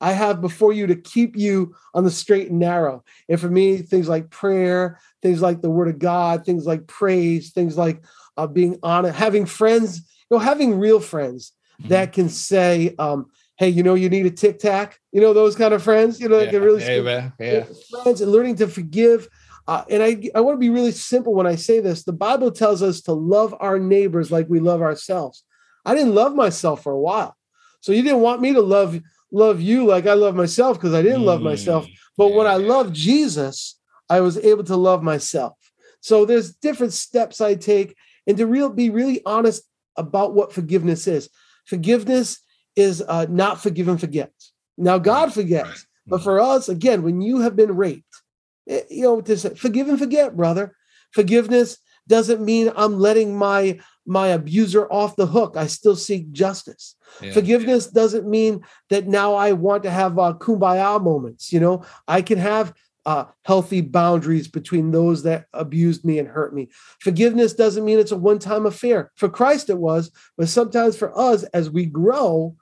I 0.02 0.14
have 0.14 0.42
before 0.42 0.74
you 0.74 0.88
to 0.88 0.96
keep 0.96 1.36
you 1.36 1.76
on 1.94 2.04
the 2.04 2.12
straight 2.12 2.50
and 2.50 2.60
narrow. 2.60 3.04
And 3.28 3.40
for 3.40 3.50
me, 3.50 3.78
things 3.78 4.08
like 4.08 4.30
prayer, 4.30 5.00
things 5.22 5.42
like 5.42 5.62
the 5.62 5.70
word 5.70 5.90
of 5.90 6.00
God, 6.00 6.46
things 6.46 6.66
like 6.66 6.88
praise, 6.88 7.52
things 7.52 7.78
like 7.78 8.04
uh, 8.38 8.48
being 8.48 8.80
honest, 8.82 9.18
having 9.18 9.46
friends, 9.46 9.98
you 10.30 10.38
know, 10.38 10.40
having 10.40 10.80
real 10.80 11.00
friends 11.00 11.52
mm-hmm. 11.80 11.90
that 11.90 12.14
can 12.14 12.30
say, 12.30 12.96
um, 12.98 13.30
hey, 13.58 13.68
you 13.68 13.84
know, 13.84 13.96
you 13.96 14.10
need 14.10 14.26
a 14.26 14.32
tic 14.32 14.60
tac, 14.60 15.00
you 15.12 15.20
know, 15.20 15.34
those 15.34 15.56
kind 15.56 15.74
of 15.74 15.84
friends, 15.84 16.20
you 16.20 16.30
know, 16.30 16.40
yeah. 16.40 16.50
can 16.50 16.62
really 16.64 16.82
yeah, 16.82 17.32
yeah. 17.40 17.66
friends 18.04 18.22
and 18.22 18.32
learning 18.32 18.56
to 18.56 18.68
forgive. 18.68 19.28
Uh, 19.68 19.84
and 19.90 20.02
I, 20.02 20.30
I 20.34 20.40
want 20.40 20.56
to 20.56 20.60
be 20.60 20.70
really 20.70 20.94
simple 20.94 21.34
when 21.34 21.46
I 21.46 21.56
say 21.56 21.82
this. 21.82 22.04
The 22.04 22.14
Bible 22.14 22.52
tells 22.52 22.82
us 22.82 23.02
to 23.02 23.14
love 23.14 23.54
our 23.60 23.78
neighbors 23.78 24.32
like 24.32 24.48
we 24.50 24.60
love 24.62 24.82
ourselves. 24.82 25.44
I 25.86 25.94
didn't 25.94 26.16
love 26.16 26.34
myself 26.34 26.84
for 26.84 26.94
a 26.94 27.00
while. 27.00 27.36
So 27.82 27.92
you 27.92 28.02
didn't 28.02 28.22
want 28.22 28.42
me 28.42 28.54
to 28.54 28.62
love 28.62 29.00
love 29.32 29.62
you 29.62 29.86
like 29.86 30.08
I 30.08 30.14
love 30.14 30.36
myself 30.36 30.78
because 30.78 30.94
I 30.94 31.02
didn't 31.02 31.22
mm, 31.22 31.26
love 31.26 31.42
myself. 31.42 31.86
Mm, 31.86 31.94
but 32.18 32.30
yeah. 32.30 32.36
when 32.36 32.48
I 32.48 32.56
love 32.56 32.94
Jesus, 32.94 33.80
I 34.10 34.22
was 34.22 34.38
able 34.38 34.64
to 34.66 34.76
love 34.76 35.04
myself. 35.04 35.54
So 36.02 36.26
there's 36.26 36.54
different 36.54 36.94
steps 36.94 37.42
I 37.42 37.56
take 37.56 37.96
and 38.26 38.38
to 38.38 38.48
real 38.48 38.70
be 38.70 38.90
really 38.90 39.22
honest 39.26 39.64
about 39.96 40.34
what 40.34 40.54
forgiveness 40.54 41.08
is. 41.08 41.30
Forgiveness 41.66 42.40
is 42.76 43.04
uh, 43.08 43.26
not 43.30 43.62
forgive 43.62 43.88
and 43.88 44.00
forget. 44.00 44.32
Now 44.78 44.98
God 44.98 45.34
forgets, 45.34 45.86
but 46.08 46.24
for 46.24 46.40
us, 46.40 46.70
again, 46.70 47.04
when 47.04 47.22
you 47.22 47.42
have 47.42 47.56
been 47.56 47.76
raped, 47.76 48.22
eh, 48.68 48.82
you 48.90 49.04
know, 49.04 49.22
to 49.22 49.38
say, 49.38 49.54
forgive 49.56 49.90
and 49.90 50.00
forget, 50.00 50.36
brother. 50.36 50.76
Forgiveness 51.12 51.78
doesn't 52.08 52.44
mean 52.44 52.72
I'm 52.76 53.00
letting 53.00 53.38
my 53.38 53.80
my 54.10 54.28
abuser 54.30 54.92
off 54.92 55.16
the 55.16 55.28
hook. 55.28 55.56
I 55.56 55.68
still 55.68 55.96
seek 55.96 56.32
justice. 56.32 56.96
Yeah. 57.22 57.32
Forgiveness 57.32 57.88
doesn't 57.88 58.28
mean 58.28 58.64
that 58.90 59.08
now 59.08 59.36
I 59.36 59.54
want 59.54 59.84
to 59.84 59.92
have 59.92 60.18
uh, 60.18 60.34
kumbaya 60.40 61.02
moments. 61.02 61.54
You 61.54 61.60
know, 61.60 61.86
I 62.08 62.22
can 62.22 62.40
have 62.40 62.74
uh, 63.06 63.26
healthy 63.46 63.82
boundaries 63.82 64.48
between 64.48 64.92
those 64.92 65.24
that 65.24 65.46
abused 65.54 66.04
me 66.04 66.20
and 66.20 66.28
hurt 66.28 66.54
me. 66.54 66.70
Forgiveness 67.00 67.54
doesn't 67.54 67.86
mean 67.86 68.00
it's 68.00 68.12
a 68.12 68.18
one 68.18 68.40
time 68.40 68.66
affair. 68.66 69.12
For 69.16 69.30
Christ, 69.30 69.70
it 69.70 69.78
was, 69.78 70.12
but 70.38 70.50
sometimes 70.50 70.98
for 70.98 71.18
us, 71.18 71.44
as 71.44 71.70
we 71.70 71.86
grow, 71.86 72.56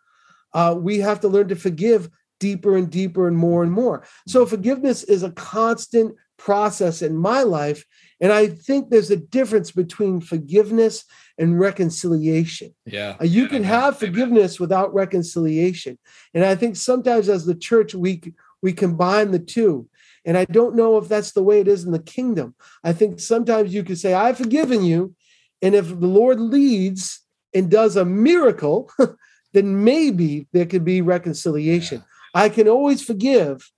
uh, 0.53 0.75
we 0.77 0.99
have 0.99 1.21
to 1.21 1.27
learn 1.27 1.47
to 1.47 1.55
forgive 1.55 2.09
deeper 2.39 2.77
and 2.77 2.89
deeper 2.89 3.27
and 3.27 3.37
more 3.37 3.63
and 3.63 3.71
more. 3.71 4.05
So 4.27 4.45
forgiveness 4.45 5.03
is 5.03 5.23
a 5.23 5.31
constant 5.31 6.15
process 6.37 7.01
in 7.01 7.15
my 7.15 7.43
life. 7.43 7.85
And 8.19 8.31
I 8.31 8.47
think 8.47 8.89
there's 8.89 9.12
a 9.12 9.17
difference 9.17 9.71
between 9.71 10.21
forgiveness 10.21 11.05
and 11.38 11.59
reconciliation. 11.59 12.74
Yeah. 12.86 13.15
Uh, 13.21 13.25
you 13.25 13.47
can 13.47 13.63
have 13.63 14.00
forgiveness 14.00 14.59
without 14.59 14.93
reconciliation. 14.93 16.00
And 16.33 16.43
I 16.43 16.55
think 16.55 16.75
sometimes 16.75 17.29
as 17.29 17.45
the 17.45 17.55
church, 17.55 17.93
we 17.93 18.21
we 18.62 18.74
combine 18.74 19.31
the 19.31 19.39
two. 19.39 19.88
And 20.25 20.38
I 20.38 20.45
don't 20.45 20.75
know 20.75 20.97
if 20.97 21.07
that's 21.07 21.31
the 21.31 21.43
way 21.43 21.59
it 21.62 21.67
is 21.67 21.86
in 21.86 21.91
the 21.91 22.00
kingdom. 22.00 22.55
I 22.83 22.91
think 22.91 23.19
sometimes 23.19 23.74
you 23.74 23.83
could 23.83 24.00
say, 24.00 24.13
I've 24.13 24.38
forgiven 24.38 24.83
you. 24.83 25.13
And 25.62 25.75
if 25.75 25.88
the 25.88 26.07
Lord 26.07 26.39
leads 26.39 27.21
and 27.53 27.69
does 27.71 27.95
a 27.95 28.03
miracle, 28.03 28.91
then 29.53 29.83
maybe 29.83 30.47
there 30.51 30.65
could 30.65 30.83
be 30.83 31.01
reconciliation. 31.01 32.03
I 32.33 32.50
can 32.50 32.67
always 32.67 33.01
forgive 33.01 33.71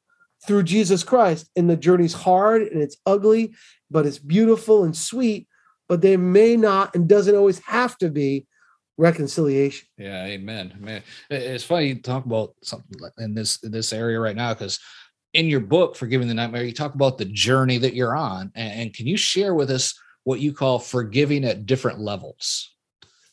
through 0.45 0.63
Jesus 0.63 1.03
Christ. 1.03 1.49
And 1.55 1.69
the 1.69 1.75
journey's 1.75 2.13
hard 2.13 2.63
and 2.63 2.81
it's 2.81 2.97
ugly, 3.05 3.53
but 3.89 4.05
it's 4.05 4.19
beautiful 4.19 4.83
and 4.83 4.95
sweet. 4.95 5.47
But 5.87 6.01
there 6.01 6.17
may 6.17 6.55
not 6.55 6.95
and 6.95 7.07
doesn't 7.07 7.35
always 7.35 7.59
have 7.59 7.97
to 7.97 8.09
be 8.09 8.45
reconciliation. 8.97 9.87
Yeah, 9.97 10.25
amen. 10.25 10.75
Man, 10.79 11.01
it's 11.29 11.63
funny 11.63 11.87
you 11.87 11.95
talk 11.95 12.25
about 12.25 12.53
something 12.61 12.99
in 13.17 13.33
this 13.33 13.63
in 13.63 13.71
this 13.71 13.91
area 13.91 14.19
right 14.19 14.35
now 14.35 14.53
because 14.53 14.79
in 15.33 15.47
your 15.47 15.61
book, 15.61 15.95
Forgiving 15.95 16.27
the 16.27 16.33
Nightmare, 16.33 16.63
you 16.63 16.73
talk 16.73 16.95
about 16.95 17.17
the 17.17 17.25
journey 17.25 17.77
that 17.77 17.93
you're 17.93 18.15
on. 18.15 18.51
And, 18.55 18.81
and 18.81 18.93
can 18.93 19.07
you 19.07 19.17
share 19.17 19.53
with 19.53 19.69
us 19.71 19.99
what 20.23 20.39
you 20.39 20.53
call 20.53 20.79
forgiving 20.79 21.45
at 21.45 21.65
different 21.65 21.99
levels? 21.99 22.75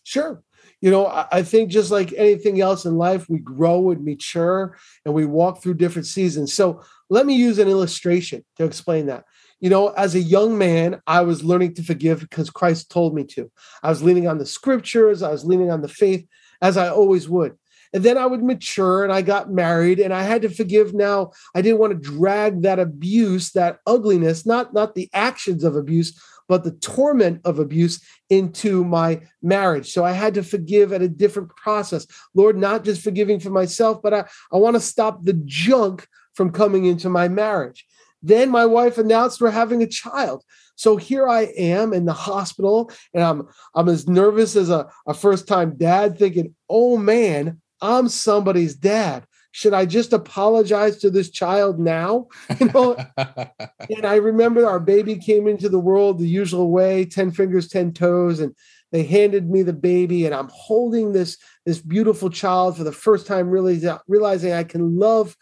Sure. 0.02 0.42
You 0.80 0.90
know, 0.90 1.06
I, 1.06 1.26
I 1.32 1.42
think 1.42 1.70
just 1.70 1.90
like 1.90 2.12
anything 2.16 2.60
else 2.60 2.84
in 2.84 2.96
life, 2.96 3.28
we 3.28 3.38
grow 3.38 3.90
and 3.90 4.04
mature 4.04 4.76
and 5.04 5.14
we 5.14 5.24
walk 5.24 5.62
through 5.62 5.74
different 5.74 6.06
seasons. 6.06 6.52
So 6.52 6.82
let 7.08 7.26
me 7.26 7.34
use 7.34 7.58
an 7.58 7.68
illustration 7.68 8.44
to 8.56 8.64
explain 8.64 9.06
that. 9.06 9.24
You 9.60 9.70
know, 9.70 9.88
as 9.88 10.14
a 10.14 10.20
young 10.20 10.58
man, 10.58 11.00
I 11.06 11.22
was 11.22 11.44
learning 11.44 11.74
to 11.74 11.82
forgive 11.82 12.20
because 12.20 12.50
Christ 12.50 12.90
told 12.90 13.14
me 13.14 13.24
to. 13.24 13.50
I 13.82 13.88
was 13.88 14.02
leaning 14.02 14.28
on 14.28 14.38
the 14.38 14.46
scriptures, 14.46 15.22
I 15.22 15.30
was 15.30 15.44
leaning 15.44 15.70
on 15.70 15.82
the 15.82 15.88
faith, 15.88 16.26
as 16.60 16.76
I 16.76 16.88
always 16.88 17.28
would. 17.28 17.56
And 17.94 18.04
then 18.04 18.18
I 18.18 18.26
would 18.26 18.42
mature 18.42 19.04
and 19.04 19.12
I 19.12 19.22
got 19.22 19.50
married 19.50 20.00
and 20.00 20.12
I 20.12 20.22
had 20.22 20.42
to 20.42 20.50
forgive 20.50 20.92
now. 20.92 21.30
I 21.54 21.62
didn't 21.62 21.78
want 21.78 21.92
to 21.92 22.10
drag 22.10 22.62
that 22.62 22.78
abuse, 22.78 23.52
that 23.52 23.78
ugliness, 23.86 24.44
not, 24.44 24.74
not 24.74 24.94
the 24.94 25.08
actions 25.14 25.64
of 25.64 25.76
abuse, 25.76 26.20
but 26.48 26.64
the 26.64 26.72
torment 26.72 27.40
of 27.44 27.58
abuse 27.58 28.04
into 28.28 28.84
my 28.84 29.20
marriage. 29.42 29.92
So 29.92 30.04
I 30.04 30.12
had 30.12 30.34
to 30.34 30.42
forgive 30.42 30.92
at 30.92 31.02
a 31.02 31.08
different 31.08 31.48
process. 31.56 32.06
Lord, 32.34 32.56
not 32.56 32.84
just 32.84 33.02
forgiving 33.02 33.40
for 33.40 33.50
myself, 33.50 34.02
but 34.02 34.12
I, 34.14 34.24
I 34.52 34.56
want 34.56 34.74
to 34.74 34.80
stop 34.80 35.22
the 35.22 35.40
junk 35.44 36.06
from 36.36 36.52
coming 36.52 36.84
into 36.84 37.08
my 37.08 37.26
marriage. 37.26 37.84
Then 38.22 38.50
my 38.50 38.66
wife 38.66 38.98
announced 38.98 39.40
we're 39.40 39.50
having 39.50 39.82
a 39.82 39.88
child. 39.88 40.44
So 40.76 40.96
here 40.96 41.26
I 41.26 41.42
am 41.56 41.92
in 41.92 42.04
the 42.04 42.12
hospital, 42.12 42.90
and 43.14 43.24
I'm 43.24 43.48
I'm 43.74 43.88
as 43.88 44.06
nervous 44.06 44.56
as 44.56 44.70
a, 44.70 44.88
a 45.06 45.14
first-time 45.14 45.76
dad, 45.76 46.18
thinking, 46.18 46.54
oh 46.68 46.98
man, 46.98 47.60
I'm 47.80 48.08
somebody's 48.08 48.74
dad. 48.74 49.26
Should 49.52 49.72
I 49.72 49.86
just 49.86 50.12
apologize 50.12 50.98
to 50.98 51.10
this 51.10 51.30
child 51.30 51.78
now? 51.78 52.28
You 52.60 52.66
know, 52.66 52.96
and 53.16 54.04
I 54.04 54.16
remember 54.16 54.66
our 54.66 54.80
baby 54.80 55.16
came 55.16 55.48
into 55.48 55.70
the 55.70 55.78
world 55.78 56.18
the 56.18 56.28
usual 56.28 56.70
way, 56.70 57.06
10 57.06 57.30
fingers, 57.32 57.68
10 57.68 57.92
toes, 57.94 58.40
and 58.40 58.54
they 58.92 59.02
handed 59.02 59.50
me 59.50 59.62
the 59.62 59.72
baby, 59.72 60.26
and 60.26 60.34
I'm 60.34 60.50
holding 60.52 61.12
this, 61.12 61.38
this 61.64 61.80
beautiful 61.80 62.30
child 62.30 62.76
for 62.76 62.84
the 62.84 62.92
first 62.92 63.26
time, 63.26 63.48
really 63.48 63.82
realizing 64.06 64.52
I 64.52 64.64
can 64.64 64.98
love 64.98 65.36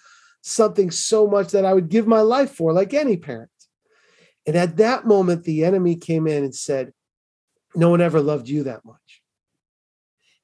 something 0.47 0.91
so 0.91 1.27
much 1.27 1.53
that 1.53 1.65
I 1.65 1.73
would 1.73 1.89
give 1.89 2.07
my 2.07 2.21
life 2.21 2.55
for, 2.55 2.73
like 2.73 2.93
any 2.93 3.17
parent. 3.17 3.51
And 4.47 4.57
at 4.57 4.77
that 4.77 5.07
moment, 5.07 5.45
the 5.45 5.65
enemy 5.65 5.97
came 5.97 6.27
in 6.27 6.45
and 6.45 6.55
said, 6.55 6.93
No 7.75 7.89
one 7.89 8.03
ever 8.03 8.21
loved 8.21 8.49
you 8.49 8.65
that 8.65 8.85
much. 8.85 9.23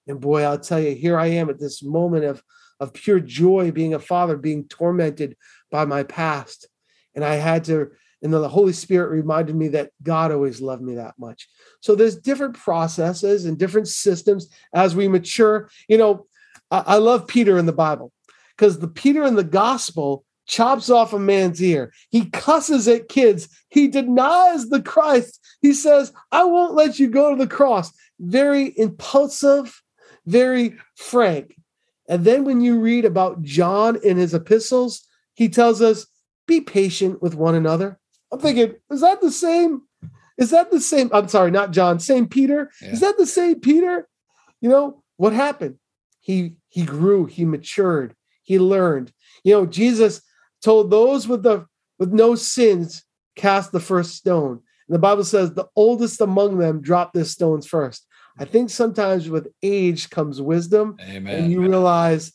And 0.09 0.19
boy, 0.19 0.43
I'll 0.43 0.59
tell 0.59 0.81
you, 0.81 0.95
here 0.95 1.19
I 1.19 1.27
am 1.27 1.51
at 1.51 1.61
this 1.61 1.83
moment 1.83 2.25
of, 2.25 2.43
of 2.81 2.95
pure 2.95 3.21
joy 3.21 3.73
being 3.73 3.93
a 3.93 3.99
father, 3.99 4.39
being 4.39 4.67
tormented 4.69 5.37
by 5.71 5.85
my 5.85 6.03
past. 6.03 6.67
And 7.15 7.23
I 7.23 7.35
had 7.35 7.65
to, 7.65 7.91
and 8.23 8.33
the 8.33 8.49
Holy 8.49 8.73
Spirit 8.73 9.11
reminded 9.11 9.55
me 9.55 9.69
that 9.69 9.91
God 10.03 10.33
always 10.33 10.63
loved 10.63 10.83
me 10.83 10.95
that 10.95 11.15
much. 11.19 11.47
So 11.81 11.95
there's 11.95 12.17
different 12.17 12.57
processes 12.57 13.45
and 13.45 13.59
different 13.59 13.89
systems 13.89 14.49
as 14.75 14.97
we 14.97 15.09
mature. 15.09 15.69
You 15.89 15.99
know, 15.99 16.27
I, 16.71 16.85
I 16.87 16.97
love 16.97 17.27
Peter 17.27 17.59
in 17.59 17.67
the 17.67 17.73
Bible 17.73 18.13
because 18.61 18.79
the 18.79 18.89
Peter 18.89 19.25
in 19.25 19.37
the 19.37 19.43
gospel 19.43 20.23
chops 20.47 20.91
off 20.91 21.15
a 21.15 21.19
man's 21.19 21.63
ear. 21.63 21.95
He 22.11 22.27
cusses 22.27 22.87
at 22.89 23.09
kids. 23.09 23.49
He 23.71 23.89
denies 23.89 24.69
the 24.69 24.83
Christ. 24.83 25.41
He 25.63 25.73
says, 25.73 26.13
I 26.31 26.45
won't 26.45 26.75
let 26.75 26.99
you 26.99 27.09
go 27.09 27.31
to 27.31 27.37
the 27.43 27.49
cross. 27.49 27.91
Very 28.19 28.75
impulsive, 28.77 29.81
very 30.27 30.77
frank. 30.95 31.57
And 32.07 32.27
then 32.27 32.45
when 32.45 32.61
you 32.61 32.81
read 32.81 33.07
about 33.07 33.41
John 33.41 33.97
in 34.05 34.19
his 34.19 34.35
epistles, 34.35 35.07
he 35.33 35.49
tells 35.49 35.81
us, 35.81 36.07
be 36.47 36.61
patient 36.61 37.23
with 37.23 37.35
one 37.35 37.55
another. 37.55 37.99
I'm 38.31 38.41
thinking, 38.41 38.75
is 38.91 39.01
that 39.01 39.23
the 39.23 39.33
same? 39.33 39.85
Is 40.37 40.51
that 40.51 40.71
the 40.71 40.83
same? 40.83 41.09
I'm 41.15 41.29
sorry, 41.29 41.51
not 41.51 41.71
John, 41.71 41.99
same 41.99 42.29
Peter. 42.29 42.71
Yeah. 42.83 42.91
Is 42.91 43.01
that 43.01 43.17
the 43.17 43.27
same 43.27 43.61
Peter? 43.61 44.07
You 44.61 44.69
know, 44.69 45.03
what 45.17 45.33
happened? 45.33 45.79
He 46.21 46.57
he 46.69 46.85
grew, 46.85 47.25
he 47.25 47.47
matured, 47.47 48.15
he 48.51 48.59
learned. 48.59 49.13
You 49.45 49.55
know, 49.55 49.65
Jesus 49.65 50.23
told 50.61 50.91
those 50.91 51.29
with 51.29 51.45
the 51.45 51.67
with 52.01 52.13
no 52.13 52.35
sins 52.35 53.05
cast 53.37 53.71
the 53.71 53.79
first 53.79 54.17
stone. 54.17 54.61
And 54.89 54.95
the 54.95 54.99
Bible 54.99 55.23
says 55.23 55.53
the 55.53 55.69
oldest 55.77 56.21
among 56.21 56.59
them 56.59 56.81
dropped 56.81 57.15
their 57.15 57.25
stones 57.25 57.65
first. 57.65 58.09
I 58.37 58.45
think 58.47 58.71
sometimes 58.71 59.31
with 59.31 59.53
age 59.63 60.11
comes 60.11 60.43
wisdom, 60.43 60.97
Amen. 61.01 61.33
and 61.33 61.53
you 61.53 61.61
realize 61.61 62.33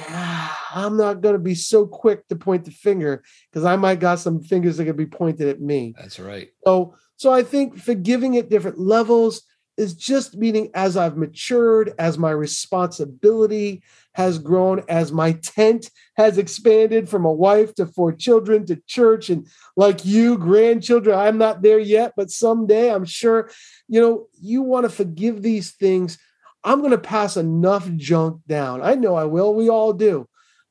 ah, 0.00 0.66
I'm 0.74 0.96
not 0.96 1.20
going 1.20 1.34
to 1.34 1.38
be 1.38 1.54
so 1.54 1.86
quick 1.86 2.26
to 2.26 2.34
point 2.34 2.64
the 2.64 2.72
finger 2.72 3.22
because 3.48 3.64
I 3.64 3.76
might 3.76 4.00
got 4.00 4.18
some 4.18 4.42
fingers 4.42 4.76
that 4.76 4.86
could 4.86 4.96
be 4.96 5.06
pointed 5.06 5.46
at 5.46 5.60
me. 5.60 5.94
That's 5.96 6.18
right. 6.18 6.48
So, 6.66 6.96
so 7.16 7.32
I 7.32 7.44
think 7.44 7.78
forgiving 7.78 8.36
at 8.38 8.50
different 8.50 8.80
levels 8.80 9.42
is 9.76 9.94
just 9.94 10.36
meaning 10.36 10.70
as 10.74 10.96
I've 10.96 11.16
matured, 11.16 11.92
as 11.98 12.18
my 12.18 12.30
responsibility 12.30 13.82
has 14.14 14.38
grown, 14.38 14.82
as 14.88 15.12
my 15.12 15.32
tent 15.32 15.90
has 16.16 16.38
expanded 16.38 17.08
from 17.08 17.24
a 17.24 17.32
wife 17.32 17.74
to 17.74 17.86
four 17.86 18.12
children 18.12 18.64
to 18.66 18.80
church, 18.86 19.28
and 19.28 19.46
like 19.76 20.04
you, 20.04 20.38
grandchildren. 20.38 21.18
I'm 21.18 21.38
not 21.38 21.62
there 21.62 21.78
yet, 21.78 22.14
but 22.16 22.30
someday 22.30 22.90
I'm 22.90 23.04
sure, 23.04 23.50
you 23.88 24.00
know, 24.00 24.26
you 24.40 24.62
want 24.62 24.84
to 24.84 24.90
forgive 24.90 25.42
these 25.42 25.72
things. 25.72 26.18
I'm 26.64 26.80
going 26.80 26.92
to 26.92 26.98
pass 26.98 27.36
enough 27.36 27.88
junk 27.96 28.40
down. 28.48 28.82
I 28.82 28.94
know 28.94 29.14
I 29.14 29.24
will. 29.24 29.54
We 29.54 29.68
all 29.68 29.92
do. 29.92 30.26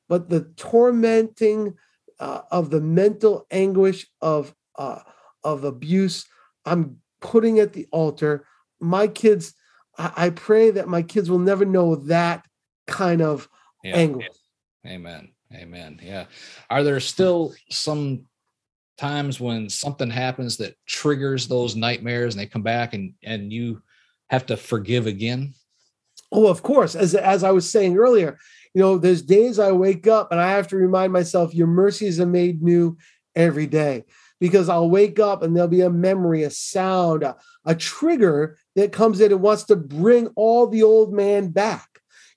But 0.10 0.30
the 0.30 0.42
tormenting 0.58 1.76
uh, 2.20 2.42
of 2.52 2.70
the 2.70 2.82
mental 2.82 3.46
anguish 3.52 4.08
of 4.22 4.54
uh, 4.78 5.00
of 5.44 5.64
abuse, 5.64 6.26
I'm 6.66 6.98
putting 7.22 7.60
at 7.60 7.74
the 7.74 7.88
altar 7.92 8.46
my 8.80 9.08
kids, 9.08 9.54
I, 9.98 10.12
I 10.16 10.30
pray 10.30 10.72
that 10.72 10.88
my 10.88 11.02
kids 11.02 11.30
will 11.30 11.40
never 11.40 11.66
know 11.66 11.96
that 11.96 12.46
kind 12.88 13.22
of 13.22 13.50
yeah. 13.84 13.96
anguish. 13.96 14.28
Amen. 14.86 15.30
Amen. 15.54 16.00
Yeah. 16.04 16.26
Are 16.70 16.84
there 16.84 17.00
still 17.00 17.54
some 17.70 18.26
times 18.98 19.40
when 19.40 19.70
something 19.70 20.10
happens 20.10 20.58
that 20.58 20.76
triggers 20.86 21.48
those 21.48 21.76
nightmares 21.76 22.34
and 22.34 22.42
they 22.42 22.48
come 22.48 22.62
back 22.62 22.94
and 22.94 23.14
and 23.24 23.52
you 23.52 23.82
have 24.30 24.46
to 24.48 24.58
forgive 24.58 25.08
again? 25.08 25.54
Oh, 26.32 26.48
of 26.48 26.64
course. 26.64 26.96
As 26.96 27.16
as 27.16 27.44
I 27.44 27.52
was 27.52 27.70
saying 27.70 27.98
earlier, 27.98 28.38
you 28.74 28.82
know, 28.82 28.98
there's 28.98 29.22
days 29.22 29.60
I 29.60 29.72
wake 29.72 30.08
up 30.08 30.32
and 30.32 30.40
I 30.40 30.52
have 30.52 30.68
to 30.70 30.76
remind 30.76 31.14
myself 31.14 31.54
your 31.54 31.68
mercies 31.68 32.20
are 32.20 32.26
made 32.26 32.62
new 32.62 32.98
every 33.36 33.68
day 33.68 34.06
because 34.40 34.70
I'll 34.70 34.90
wake 34.90 35.20
up 35.20 35.42
and 35.42 35.56
there'll 35.56 35.70
be 35.70 35.82
a 35.82 35.90
memory, 35.90 36.44
a 36.44 36.50
sound, 36.50 37.24
a, 37.24 37.36
a 37.66 37.76
trigger 37.76 38.58
that 38.76 38.92
comes 38.92 39.22
in 39.22 39.32
and 39.32 39.42
wants 39.42 39.64
to 39.66 39.76
bring 39.76 40.28
all 40.36 40.68
the 40.68 40.84
old 40.84 41.14
man 41.14 41.50
back. 41.50 41.88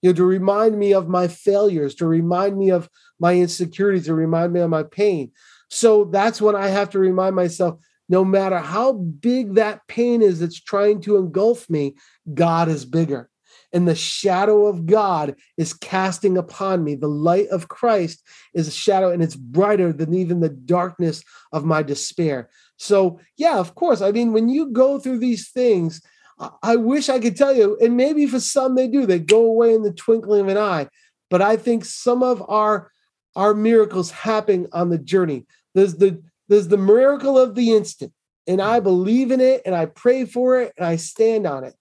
You 0.02 0.10
know, 0.10 0.14
to 0.14 0.24
remind 0.24 0.78
me 0.78 0.94
of 0.94 1.08
my 1.08 1.26
failures, 1.26 1.94
to 1.96 2.06
remind 2.06 2.56
me 2.56 2.70
of 2.70 2.88
my 3.18 3.34
insecurities, 3.34 4.06
to 4.06 4.14
remind 4.14 4.52
me 4.52 4.60
of 4.60 4.70
my 4.70 4.84
pain. 4.84 5.32
So 5.70 6.04
that's 6.04 6.40
when 6.40 6.54
I 6.54 6.68
have 6.68 6.90
to 6.90 6.98
remind 6.98 7.34
myself 7.34 7.80
no 8.08 8.24
matter 8.24 8.58
how 8.58 8.92
big 8.92 9.54
that 9.54 9.86
pain 9.88 10.22
is 10.22 10.40
that's 10.40 10.60
trying 10.60 11.00
to 11.02 11.16
engulf 11.16 11.68
me, 11.68 11.96
God 12.32 12.68
is 12.68 12.84
bigger 12.84 13.28
and 13.72 13.86
the 13.86 13.94
shadow 13.94 14.66
of 14.66 14.86
God 14.86 15.36
is 15.56 15.72
casting 15.72 16.38
upon 16.38 16.84
me. 16.84 16.94
The 16.94 17.08
light 17.08 17.48
of 17.48 17.68
Christ 17.68 18.22
is 18.54 18.68
a 18.68 18.72
shadow, 18.72 19.10
and 19.10 19.22
it's 19.22 19.36
brighter 19.36 19.92
than 19.92 20.14
even 20.14 20.40
the 20.40 20.48
darkness 20.48 21.22
of 21.52 21.64
my 21.64 21.82
despair. 21.82 22.48
So, 22.76 23.20
yeah, 23.36 23.58
of 23.58 23.74
course. 23.74 24.00
I 24.00 24.10
mean, 24.12 24.32
when 24.32 24.48
you 24.48 24.70
go 24.70 24.98
through 24.98 25.18
these 25.18 25.50
things, 25.50 26.00
I 26.62 26.76
wish 26.76 27.08
I 27.08 27.18
could 27.18 27.36
tell 27.36 27.54
you, 27.54 27.76
and 27.80 27.96
maybe 27.96 28.26
for 28.26 28.40
some 28.40 28.74
they 28.74 28.86
do, 28.86 29.06
they 29.06 29.18
go 29.18 29.44
away 29.44 29.74
in 29.74 29.82
the 29.82 29.92
twinkling 29.92 30.42
of 30.42 30.48
an 30.48 30.56
eye. 30.56 30.88
But 31.30 31.42
I 31.42 31.56
think 31.56 31.84
some 31.84 32.22
of 32.22 32.42
our 32.48 32.90
our 33.36 33.54
miracles 33.54 34.10
happen 34.10 34.66
on 34.72 34.90
the 34.90 34.98
journey. 34.98 35.46
There's 35.74 35.96
the 35.96 36.22
there's 36.48 36.68
the 36.68 36.78
miracle 36.78 37.38
of 37.38 37.54
the 37.54 37.72
instant, 37.72 38.12
and 38.46 38.62
I 38.62 38.80
believe 38.80 39.30
in 39.30 39.40
it, 39.40 39.62
and 39.66 39.74
I 39.74 39.86
pray 39.86 40.24
for 40.24 40.60
it, 40.60 40.72
and 40.76 40.86
I 40.86 40.96
stand 40.96 41.46
on 41.46 41.64
it. 41.64 41.74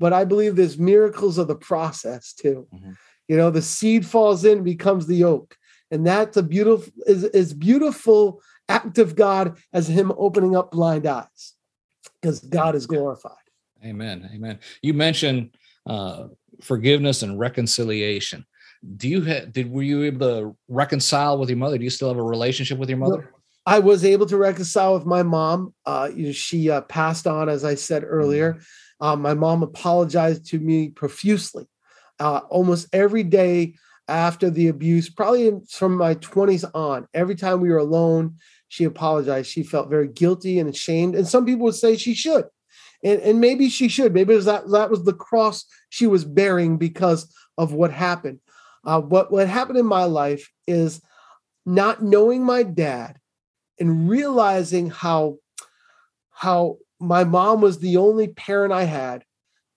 But 0.00 0.12
I 0.12 0.24
believe 0.24 0.56
there's 0.56 0.78
miracles 0.78 1.38
of 1.38 1.46
the 1.46 1.54
process 1.54 2.32
too. 2.32 2.66
Mm-hmm. 2.74 2.92
You 3.28 3.36
know, 3.36 3.50
the 3.50 3.62
seed 3.62 4.04
falls 4.04 4.44
in, 4.44 4.64
becomes 4.64 5.06
the 5.06 5.22
oak, 5.22 5.56
and 5.92 6.04
that's 6.04 6.36
a 6.36 6.42
beautiful 6.42 6.92
is 7.06 7.22
is 7.22 7.54
beautiful 7.54 8.42
act 8.68 8.98
of 8.98 9.14
God 9.14 9.58
as 9.72 9.86
Him 9.88 10.10
opening 10.16 10.56
up 10.56 10.72
blind 10.72 11.06
eyes, 11.06 11.54
because 12.20 12.40
God 12.40 12.74
is 12.74 12.86
glorified. 12.86 13.34
Amen. 13.84 14.28
Amen. 14.34 14.58
You 14.82 14.94
mentioned 14.94 15.56
uh, 15.86 16.28
forgiveness 16.60 17.22
and 17.22 17.38
reconciliation. 17.38 18.44
Do 18.96 19.08
you 19.08 19.22
have, 19.22 19.52
did, 19.52 19.70
were 19.70 19.82
you 19.82 20.04
able 20.04 20.26
to 20.26 20.56
reconcile 20.68 21.38
with 21.38 21.50
your 21.50 21.58
mother? 21.58 21.78
Do 21.78 21.84
you 21.84 21.90
still 21.90 22.08
have 22.08 22.16
a 22.16 22.22
relationship 22.22 22.78
with 22.78 22.88
your 22.88 22.98
mother? 22.98 23.30
I 23.66 23.78
was 23.78 24.04
able 24.04 24.26
to 24.26 24.36
reconcile 24.36 24.94
with 24.94 25.06
my 25.06 25.22
mom. 25.22 25.74
Uh, 25.84 26.10
you 26.14 26.26
know, 26.26 26.32
she 26.32 26.70
uh, 26.70 26.80
passed 26.82 27.26
on, 27.26 27.48
as 27.48 27.64
I 27.64 27.74
said 27.74 28.04
earlier. 28.06 28.58
Um, 29.00 29.22
my 29.22 29.34
mom 29.34 29.62
apologized 29.62 30.46
to 30.46 30.58
me 30.58 30.90
profusely, 30.90 31.66
uh, 32.18 32.40
almost 32.48 32.88
every 32.92 33.22
day 33.22 33.74
after 34.08 34.50
the 34.50 34.68
abuse, 34.68 35.08
probably 35.08 35.52
from 35.70 35.96
my 35.96 36.16
20s 36.16 36.68
on. 36.74 37.06
Every 37.14 37.34
time 37.34 37.60
we 37.60 37.70
were 37.70 37.78
alone, 37.78 38.36
she 38.68 38.84
apologized. 38.84 39.50
She 39.50 39.62
felt 39.62 39.88
very 39.88 40.08
guilty 40.08 40.58
and 40.58 40.68
ashamed. 40.68 41.14
And 41.14 41.26
some 41.26 41.46
people 41.46 41.64
would 41.64 41.74
say 41.74 41.96
she 41.96 42.14
should 42.14 42.44
and, 43.02 43.20
and 43.20 43.40
maybe 43.40 43.68
she 43.68 43.88
should. 43.88 44.14
Maybe 44.14 44.34
was 44.34 44.44
that 44.44 44.68
that 44.70 44.90
was 44.90 45.04
the 45.04 45.12
cross 45.12 45.64
she 45.88 46.06
was 46.06 46.24
bearing 46.24 46.76
because 46.76 47.32
of 47.56 47.72
what 47.72 47.92
happened. 47.92 48.40
Uh, 48.84 49.00
what 49.00 49.30
what 49.32 49.48
happened 49.48 49.78
in 49.78 49.86
my 49.86 50.04
life 50.04 50.50
is 50.66 51.00
not 51.66 52.02
knowing 52.02 52.44
my 52.44 52.62
dad 52.62 53.18
and 53.78 54.08
realizing 54.08 54.90
how 54.90 55.38
how 56.30 56.78
my 57.00 57.24
mom 57.24 57.60
was 57.60 57.78
the 57.78 57.96
only 57.96 58.28
parent 58.28 58.72
I 58.72 58.84
had 58.84 59.24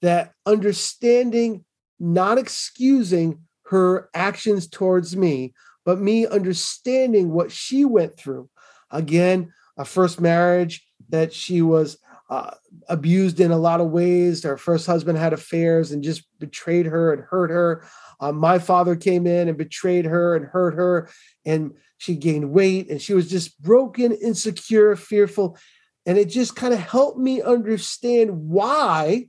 that 0.01 0.33
understanding, 0.45 1.63
not 1.99 2.37
excusing 2.37 3.39
her 3.67 4.09
actions 4.13 4.67
towards 4.67 5.15
me, 5.15 5.53
but 5.85 5.99
me 5.99 6.27
understanding 6.27 7.31
what 7.31 7.51
she 7.51 7.85
went 7.85 8.17
through. 8.17 8.49
Again, 8.91 9.53
a 9.77 9.85
first 9.85 10.19
marriage 10.19 10.85
that 11.09 11.33
she 11.33 11.61
was 11.61 11.97
uh, 12.29 12.51
abused 12.89 13.39
in 13.39 13.51
a 13.51 13.57
lot 13.57 13.79
of 13.79 13.91
ways. 13.91 14.43
Her 14.43 14.57
first 14.57 14.85
husband 14.85 15.17
had 15.17 15.33
affairs 15.33 15.91
and 15.91 16.03
just 16.03 16.23
betrayed 16.39 16.85
her 16.85 17.13
and 17.13 17.23
hurt 17.23 17.49
her. 17.49 17.85
Uh, 18.19 18.31
my 18.31 18.59
father 18.59 18.95
came 18.95 19.25
in 19.25 19.47
and 19.47 19.57
betrayed 19.57 20.05
her 20.05 20.35
and 20.35 20.45
hurt 20.45 20.73
her, 20.75 21.09
and 21.45 21.73
she 21.97 22.15
gained 22.15 22.51
weight 22.51 22.89
and 22.89 23.01
she 23.01 23.13
was 23.13 23.29
just 23.29 23.61
broken, 23.61 24.11
insecure, 24.11 24.95
fearful. 24.95 25.57
And 26.05 26.17
it 26.17 26.29
just 26.29 26.55
kind 26.55 26.73
of 26.73 26.79
helped 26.79 27.17
me 27.17 27.41
understand 27.41 28.49
why 28.49 29.27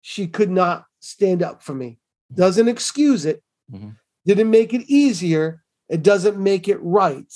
she 0.00 0.26
could 0.26 0.50
not 0.50 0.86
stand 1.00 1.42
up 1.42 1.62
for 1.62 1.74
me. 1.74 1.98
Doesn't 2.34 2.68
excuse 2.68 3.24
it, 3.24 3.42
mm-hmm. 3.70 3.90
didn't 4.24 4.50
make 4.50 4.72
it 4.72 4.82
easier, 4.88 5.62
it 5.88 6.02
doesn't 6.02 6.38
make 6.38 6.68
it 6.68 6.78
right 6.80 7.32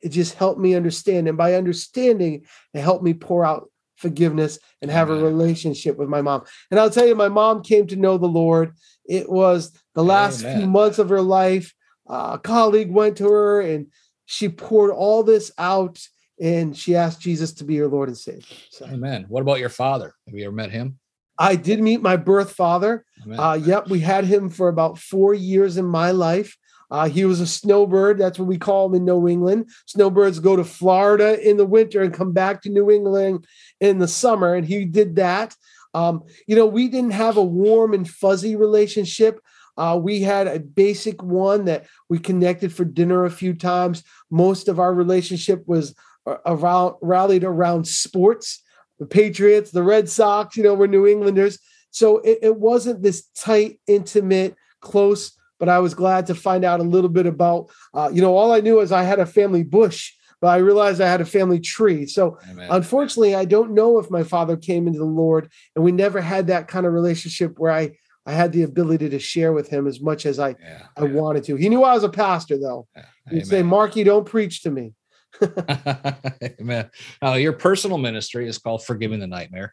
it 0.00 0.10
just 0.10 0.34
helped 0.34 0.60
me 0.60 0.74
understand. 0.74 1.28
And 1.28 1.36
by 1.36 1.54
understanding, 1.54 2.44
it 2.72 2.80
helped 2.80 3.04
me 3.04 3.14
pour 3.14 3.44
out 3.44 3.70
forgiveness 3.96 4.58
and 4.80 4.90
have 4.90 5.10
Amen. 5.10 5.22
a 5.22 5.26
relationship 5.26 5.98
with 5.98 6.08
my 6.08 6.22
mom. 6.22 6.44
And 6.70 6.80
I'll 6.80 6.90
tell 6.90 7.06
you, 7.06 7.14
my 7.14 7.28
mom 7.28 7.62
came 7.62 7.86
to 7.88 7.96
know 7.96 8.16
the 8.16 8.26
Lord. 8.26 8.72
It 9.04 9.28
was 9.28 9.72
the 9.94 10.04
last 10.04 10.42
Amen. 10.42 10.58
few 10.58 10.66
months 10.68 10.98
of 10.98 11.10
her 11.10 11.20
life. 11.20 11.74
Uh, 12.08 12.32
a 12.34 12.38
colleague 12.38 12.90
went 12.90 13.18
to 13.18 13.28
her 13.28 13.60
and 13.60 13.88
she 14.24 14.48
poured 14.48 14.90
all 14.90 15.22
this 15.22 15.52
out 15.58 16.00
and 16.40 16.76
she 16.76 16.96
asked 16.96 17.20
Jesus 17.20 17.52
to 17.54 17.64
be 17.64 17.76
her 17.76 17.86
Lord 17.86 18.08
and 18.08 18.18
Savior. 18.18 18.56
So. 18.70 18.86
Amen. 18.86 19.26
What 19.28 19.42
about 19.42 19.60
your 19.60 19.68
father? 19.68 20.14
Have 20.26 20.34
you 20.34 20.44
ever 20.46 20.54
met 20.54 20.70
him? 20.70 20.98
I 21.38 21.56
did 21.56 21.80
meet 21.80 22.02
my 22.02 22.16
birth 22.16 22.52
father. 22.52 23.04
Uh, 23.30 23.58
yep, 23.62 23.88
we 23.88 24.00
had 24.00 24.24
him 24.24 24.50
for 24.50 24.68
about 24.68 24.98
four 24.98 25.32
years 25.32 25.78
in 25.78 25.86
my 25.86 26.10
life. 26.10 26.56
Uh, 26.90 27.08
he 27.08 27.24
was 27.24 27.40
a 27.40 27.46
snowbird. 27.46 28.18
That's 28.18 28.38
what 28.38 28.48
we 28.48 28.58
call 28.58 28.88
them 28.88 28.96
in 28.96 29.04
New 29.04 29.28
England. 29.28 29.70
Snowbirds 29.86 30.40
go 30.40 30.56
to 30.56 30.64
Florida 30.64 31.40
in 31.48 31.56
the 31.56 31.64
winter 31.64 32.02
and 32.02 32.12
come 32.12 32.32
back 32.32 32.62
to 32.62 32.68
New 32.68 32.90
England 32.90 33.46
in 33.80 33.98
the 33.98 34.08
summer. 34.08 34.54
And 34.54 34.66
he 34.66 34.84
did 34.84 35.16
that. 35.16 35.54
Um, 35.94 36.24
you 36.46 36.56
know, 36.56 36.66
we 36.66 36.88
didn't 36.88 37.12
have 37.12 37.36
a 37.36 37.42
warm 37.42 37.94
and 37.94 38.08
fuzzy 38.08 38.56
relationship. 38.56 39.40
Uh, 39.76 39.98
we 40.00 40.20
had 40.20 40.46
a 40.46 40.60
basic 40.60 41.22
one 41.22 41.64
that 41.64 41.86
we 42.08 42.18
connected 42.18 42.72
for 42.72 42.84
dinner 42.84 43.24
a 43.24 43.30
few 43.30 43.54
times. 43.54 44.02
Most 44.30 44.68
of 44.68 44.78
our 44.78 44.92
relationship 44.92 45.62
was 45.66 45.94
around 46.26 46.94
rallied 47.00 47.44
around 47.44 47.86
sports. 47.86 48.62
The 48.98 49.06
Patriots, 49.06 49.70
the 49.70 49.82
Red 49.82 50.08
Sox, 50.10 50.56
you 50.56 50.62
know, 50.62 50.74
we're 50.74 50.86
New 50.86 51.06
Englanders. 51.06 51.58
So 51.90 52.18
it, 52.18 52.38
it 52.42 52.56
wasn't 52.56 53.02
this 53.02 53.26
tight, 53.34 53.80
intimate, 53.86 54.56
close 54.80 55.32
but 55.60 55.68
I 55.68 55.78
was 55.78 55.94
glad 55.94 56.26
to 56.26 56.34
find 56.34 56.64
out 56.64 56.80
a 56.80 56.82
little 56.82 57.10
bit 57.10 57.26
about, 57.26 57.70
uh, 57.94 58.10
you 58.12 58.20
know, 58.20 58.34
all 58.34 58.50
I 58.50 58.60
knew 58.60 58.80
is 58.80 58.90
I 58.90 59.02
had 59.02 59.20
a 59.20 59.26
family 59.26 59.62
bush, 59.62 60.12
but 60.40 60.48
I 60.48 60.56
realized 60.56 61.00
I 61.00 61.08
had 61.08 61.20
a 61.20 61.26
family 61.26 61.60
tree. 61.60 62.06
So 62.06 62.38
Amen. 62.50 62.68
unfortunately, 62.70 63.34
I 63.34 63.44
don't 63.44 63.74
know 63.74 63.98
if 63.98 64.10
my 64.10 64.24
father 64.24 64.56
came 64.56 64.88
into 64.88 64.98
the 64.98 65.04
Lord, 65.04 65.52
and 65.76 65.84
we 65.84 65.92
never 65.92 66.20
had 66.20 66.48
that 66.48 66.66
kind 66.66 66.86
of 66.86 66.94
relationship 66.94 67.58
where 67.58 67.70
I 67.70 67.92
I 68.26 68.32
had 68.32 68.52
the 68.52 68.62
ability 68.62 69.08
to 69.10 69.18
share 69.18 69.52
with 69.52 69.68
him 69.68 69.86
as 69.86 70.00
much 70.00 70.26
as 70.26 70.38
I 70.38 70.50
yeah, 70.50 70.86
I 70.96 71.04
yeah. 71.04 71.12
wanted 71.12 71.44
to. 71.44 71.56
He 71.56 71.68
knew 71.68 71.84
I 71.84 71.94
was 71.94 72.04
a 72.04 72.08
pastor, 72.08 72.58
though. 72.58 72.86
Yeah. 72.94 73.04
He'd 73.30 73.46
say, 73.46 73.62
"Marky, 73.62 74.04
don't 74.04 74.26
preach 74.26 74.62
to 74.62 74.70
me." 74.70 74.92
Amen. 76.60 76.90
Now, 77.22 77.34
your 77.34 77.52
personal 77.52 77.98
ministry 77.98 78.48
is 78.48 78.58
called 78.58 78.84
Forgiving 78.84 79.20
the 79.20 79.26
Nightmare, 79.26 79.72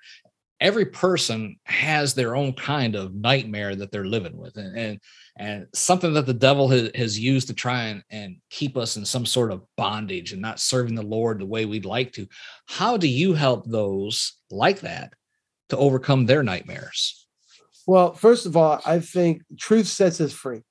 every 0.59 0.85
person 0.85 1.57
has 1.65 2.13
their 2.13 2.35
own 2.35 2.53
kind 2.53 2.95
of 2.95 3.13
nightmare 3.13 3.75
that 3.75 3.91
they're 3.91 4.05
living 4.05 4.35
with 4.35 4.57
and 4.57 4.77
and, 4.77 4.99
and 5.37 5.67
something 5.73 6.13
that 6.13 6.25
the 6.25 6.33
devil 6.33 6.67
has, 6.67 6.89
has 6.95 7.19
used 7.19 7.47
to 7.47 7.53
try 7.53 7.83
and, 7.83 8.03
and 8.09 8.37
keep 8.49 8.75
us 8.75 8.97
in 8.97 9.05
some 9.05 9.25
sort 9.25 9.51
of 9.51 9.63
bondage 9.75 10.33
and 10.33 10.41
not 10.41 10.59
serving 10.59 10.95
the 10.95 11.03
lord 11.03 11.39
the 11.39 11.45
way 11.45 11.65
we'd 11.65 11.85
like 11.85 12.11
to. 12.13 12.27
How 12.65 12.97
do 12.97 13.07
you 13.07 13.33
help 13.33 13.65
those 13.65 14.33
like 14.49 14.79
that 14.81 15.13
to 15.69 15.77
overcome 15.77 16.25
their 16.25 16.43
nightmares? 16.43 17.27
Well 17.85 18.13
first 18.13 18.45
of 18.45 18.57
all 18.57 18.81
i 18.85 18.99
think 18.99 19.43
truth 19.59 19.87
sets 19.87 20.19
us 20.21 20.33
free. 20.33 20.61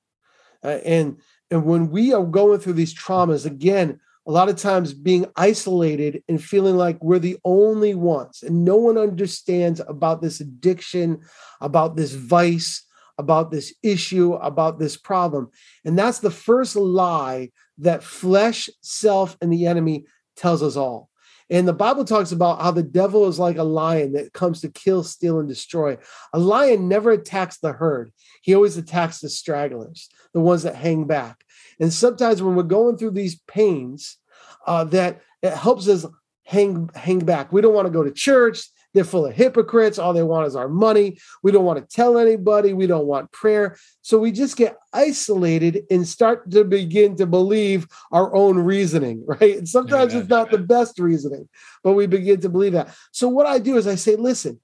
Uh, 0.63 0.79
and 0.85 1.17
and 1.49 1.63
when 1.63 1.89
we 1.89 2.13
are 2.13 2.25
going 2.25 2.59
through 2.59 2.73
these 2.73 2.97
traumas 2.97 3.45
again 3.45 3.99
a 4.27 4.31
lot 4.31 4.49
of 4.49 4.57
times 4.57 4.93
being 4.93 5.25
isolated 5.37 6.21
and 6.27 6.43
feeling 6.43 6.75
like 6.75 7.01
we're 7.01 7.17
the 7.17 7.37
only 7.45 7.95
ones 7.95 8.43
and 8.43 8.65
no 8.65 8.75
one 8.75 8.97
understands 8.97 9.81
about 9.87 10.21
this 10.21 10.41
addiction, 10.41 11.21
about 11.61 11.95
this 11.95 12.11
vice, 12.11 12.85
about 13.17 13.51
this 13.51 13.73
issue, 13.81 14.33
about 14.33 14.79
this 14.79 14.97
problem. 14.97 15.49
And 15.85 15.97
that's 15.97 16.19
the 16.19 16.29
first 16.29 16.75
lie 16.75 17.51
that 17.79 18.03
flesh, 18.03 18.69
self, 18.81 19.37
and 19.41 19.51
the 19.51 19.65
enemy 19.65 20.05
tells 20.35 20.61
us 20.61 20.75
all. 20.75 21.09
And 21.49 21.65
the 21.65 21.73
Bible 21.73 22.03
talks 22.03 22.33
about 22.33 22.61
how 22.61 22.71
the 22.71 22.83
devil 22.83 23.27
is 23.27 23.39
like 23.39 23.57
a 23.57 23.63
lion 23.63 24.11
that 24.13 24.33
comes 24.33 24.59
to 24.61 24.69
kill, 24.69 25.03
steal, 25.03 25.39
and 25.39 25.47
destroy. 25.47 25.97
A 26.33 26.39
lion 26.39 26.89
never 26.89 27.11
attacks 27.11 27.57
the 27.57 27.71
herd, 27.71 28.11
he 28.41 28.53
always 28.53 28.75
attacks 28.75 29.19
the 29.19 29.29
stragglers, 29.29 30.09
the 30.33 30.41
ones 30.41 30.63
that 30.63 30.75
hang 30.75 31.05
back. 31.05 31.43
And 31.79 31.93
sometimes 31.93 32.41
when 32.41 32.55
we're 32.55 32.63
going 32.63 32.97
through 32.97 33.11
these 33.11 33.39
pains, 33.47 34.17
uh, 34.65 34.83
that 34.85 35.21
it 35.41 35.53
helps 35.53 35.87
us 35.87 36.05
hang 36.43 36.89
hang 36.95 37.19
back. 37.19 37.51
We 37.51 37.61
don't 37.61 37.73
want 37.73 37.87
to 37.87 37.93
go 37.93 38.03
to 38.03 38.11
church. 38.11 38.63
They're 38.93 39.03
full 39.03 39.25
of 39.25 39.33
hypocrites. 39.33 39.99
All 39.99 40.13
they 40.13 40.23
want 40.23 40.47
is 40.47 40.55
our 40.55 40.69
money. 40.69 41.19
We 41.43 41.51
don't 41.51 41.65
want 41.65 41.77
to 41.77 41.95
tell 41.95 42.17
anybody. 42.17 42.73
We 42.73 42.87
don't 42.87 43.05
want 43.05 43.31
prayer. 43.31 43.77
So 44.01 44.17
we 44.17 44.31
just 44.31 44.57
get 44.57 44.77
isolated 44.93 45.83
and 45.91 46.07
start 46.07 46.49
to 46.51 46.63
begin 46.63 47.15
to 47.17 47.27
believe 47.27 47.87
our 48.11 48.33
own 48.33 48.57
reasoning, 48.57 49.23
right? 49.27 49.57
And 49.57 49.69
sometimes 49.69 50.13
it's 50.13 50.29
not 50.29 50.51
the 50.51 50.57
best 50.57 50.99
reasoning, 50.99 51.47
but 51.83 51.93
we 51.93 52.07
begin 52.07 52.41
to 52.41 52.49
believe 52.49 52.73
that. 52.73 52.95
So 53.11 53.27
what 53.27 53.45
I 53.45 53.59
do 53.59 53.77
is 53.77 53.87
I 53.87 53.95
say, 53.95 54.15
listen, 54.15 54.59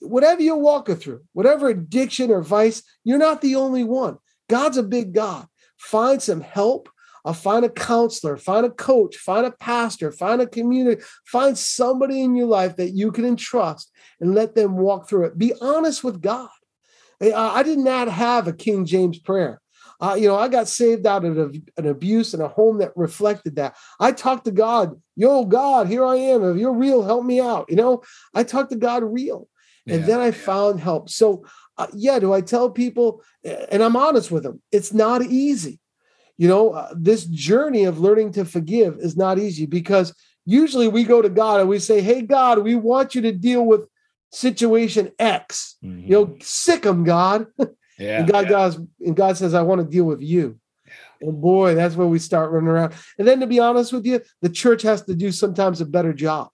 whatever 0.00 0.42
you're 0.42 0.56
walking 0.56 0.96
through, 0.96 1.22
whatever 1.32 1.68
addiction 1.68 2.30
or 2.30 2.42
vice, 2.42 2.82
you're 3.04 3.18
not 3.18 3.42
the 3.42 3.56
only 3.56 3.84
one. 3.84 4.18
God's 4.48 4.78
a 4.78 4.82
big 4.82 5.12
God 5.12 5.46
find 5.78 6.20
some 6.22 6.40
help. 6.40 6.88
Uh, 7.24 7.32
find 7.32 7.64
a 7.64 7.68
counselor, 7.68 8.36
find 8.36 8.64
a 8.64 8.70
coach, 8.70 9.16
find 9.16 9.44
a 9.44 9.50
pastor, 9.50 10.10
find 10.12 10.40
a 10.40 10.46
community, 10.46 11.02
find 11.26 11.58
somebody 11.58 12.22
in 12.22 12.34
your 12.36 12.46
life 12.46 12.76
that 12.76 12.90
you 12.90 13.10
can 13.10 13.24
entrust 13.24 13.90
and 14.20 14.34
let 14.34 14.54
them 14.54 14.76
walk 14.76 15.08
through 15.08 15.24
it. 15.24 15.36
Be 15.36 15.52
honest 15.60 16.04
with 16.04 16.22
God. 16.22 16.48
I 17.20 17.62
did 17.64 17.80
not 17.80 18.08
have 18.08 18.46
a 18.46 18.52
King 18.52 18.86
James 18.86 19.18
prayer. 19.18 19.60
Uh, 20.00 20.14
you 20.14 20.28
know, 20.28 20.36
I 20.36 20.46
got 20.46 20.68
saved 20.68 21.06
out 21.06 21.24
of 21.24 21.36
an 21.76 21.86
abuse 21.86 22.32
in 22.32 22.40
a 22.40 22.48
home 22.48 22.78
that 22.78 22.96
reflected 22.96 23.56
that. 23.56 23.76
I 23.98 24.12
talked 24.12 24.44
to 24.44 24.52
God, 24.52 24.94
yo, 25.16 25.44
God, 25.44 25.88
here 25.88 26.06
I 26.06 26.14
am. 26.16 26.44
If 26.44 26.56
you're 26.56 26.72
real, 26.72 27.02
help 27.02 27.24
me 27.24 27.40
out. 27.40 27.66
You 27.68 27.76
know, 27.76 28.02
I 28.32 28.44
talked 28.44 28.70
to 28.70 28.76
God 28.76 29.02
real. 29.02 29.48
And 29.88 30.02
yeah, 30.02 30.06
then 30.06 30.20
I 30.20 30.26
yeah. 30.26 30.30
found 30.32 30.80
help. 30.80 31.10
So 31.10 31.44
uh, 31.78 31.86
yeah, 31.94 32.18
do 32.18 32.32
I 32.32 32.40
tell 32.40 32.70
people, 32.70 33.22
and 33.44 33.82
I'm 33.82 33.96
honest 33.96 34.30
with 34.30 34.42
them, 34.42 34.60
it's 34.72 34.92
not 34.92 35.22
easy. 35.22 35.80
You 36.36 36.48
know, 36.48 36.70
uh, 36.70 36.92
this 36.94 37.24
journey 37.24 37.84
of 37.84 37.98
learning 37.98 38.32
to 38.32 38.44
forgive 38.44 38.98
is 38.98 39.16
not 39.16 39.38
easy 39.38 39.66
because 39.66 40.14
usually 40.44 40.88
we 40.88 41.04
go 41.04 41.20
to 41.20 41.28
God 41.28 41.60
and 41.60 41.68
we 41.68 41.78
say, 41.78 42.00
Hey, 42.00 42.22
God, 42.22 42.60
we 42.60 42.76
want 42.76 43.14
you 43.14 43.22
to 43.22 43.32
deal 43.32 43.64
with 43.64 43.88
situation 44.30 45.10
X. 45.18 45.76
Mm-hmm. 45.84 46.06
You 46.06 46.10
know, 46.10 46.36
sick 46.40 46.82
them, 46.82 47.04
God. 47.04 47.46
Yeah, 48.00 48.20
and 48.20 48.30
God, 48.30 48.44
yeah. 48.44 48.50
God's, 48.50 48.76
and 49.00 49.16
God 49.16 49.36
says, 49.36 49.54
I 49.54 49.62
want 49.62 49.80
to 49.80 49.84
deal 49.84 50.04
with 50.04 50.22
you. 50.22 50.60
Yeah. 50.86 50.92
And 51.28 51.40
boy, 51.40 51.74
that's 51.74 51.96
where 51.96 52.06
we 52.06 52.20
start 52.20 52.52
running 52.52 52.68
around. 52.68 52.94
And 53.18 53.26
then 53.26 53.40
to 53.40 53.46
be 53.48 53.58
honest 53.58 53.92
with 53.92 54.06
you, 54.06 54.20
the 54.40 54.48
church 54.48 54.82
has 54.82 55.02
to 55.06 55.16
do 55.16 55.32
sometimes 55.32 55.80
a 55.80 55.84
better 55.84 56.12
job. 56.12 56.50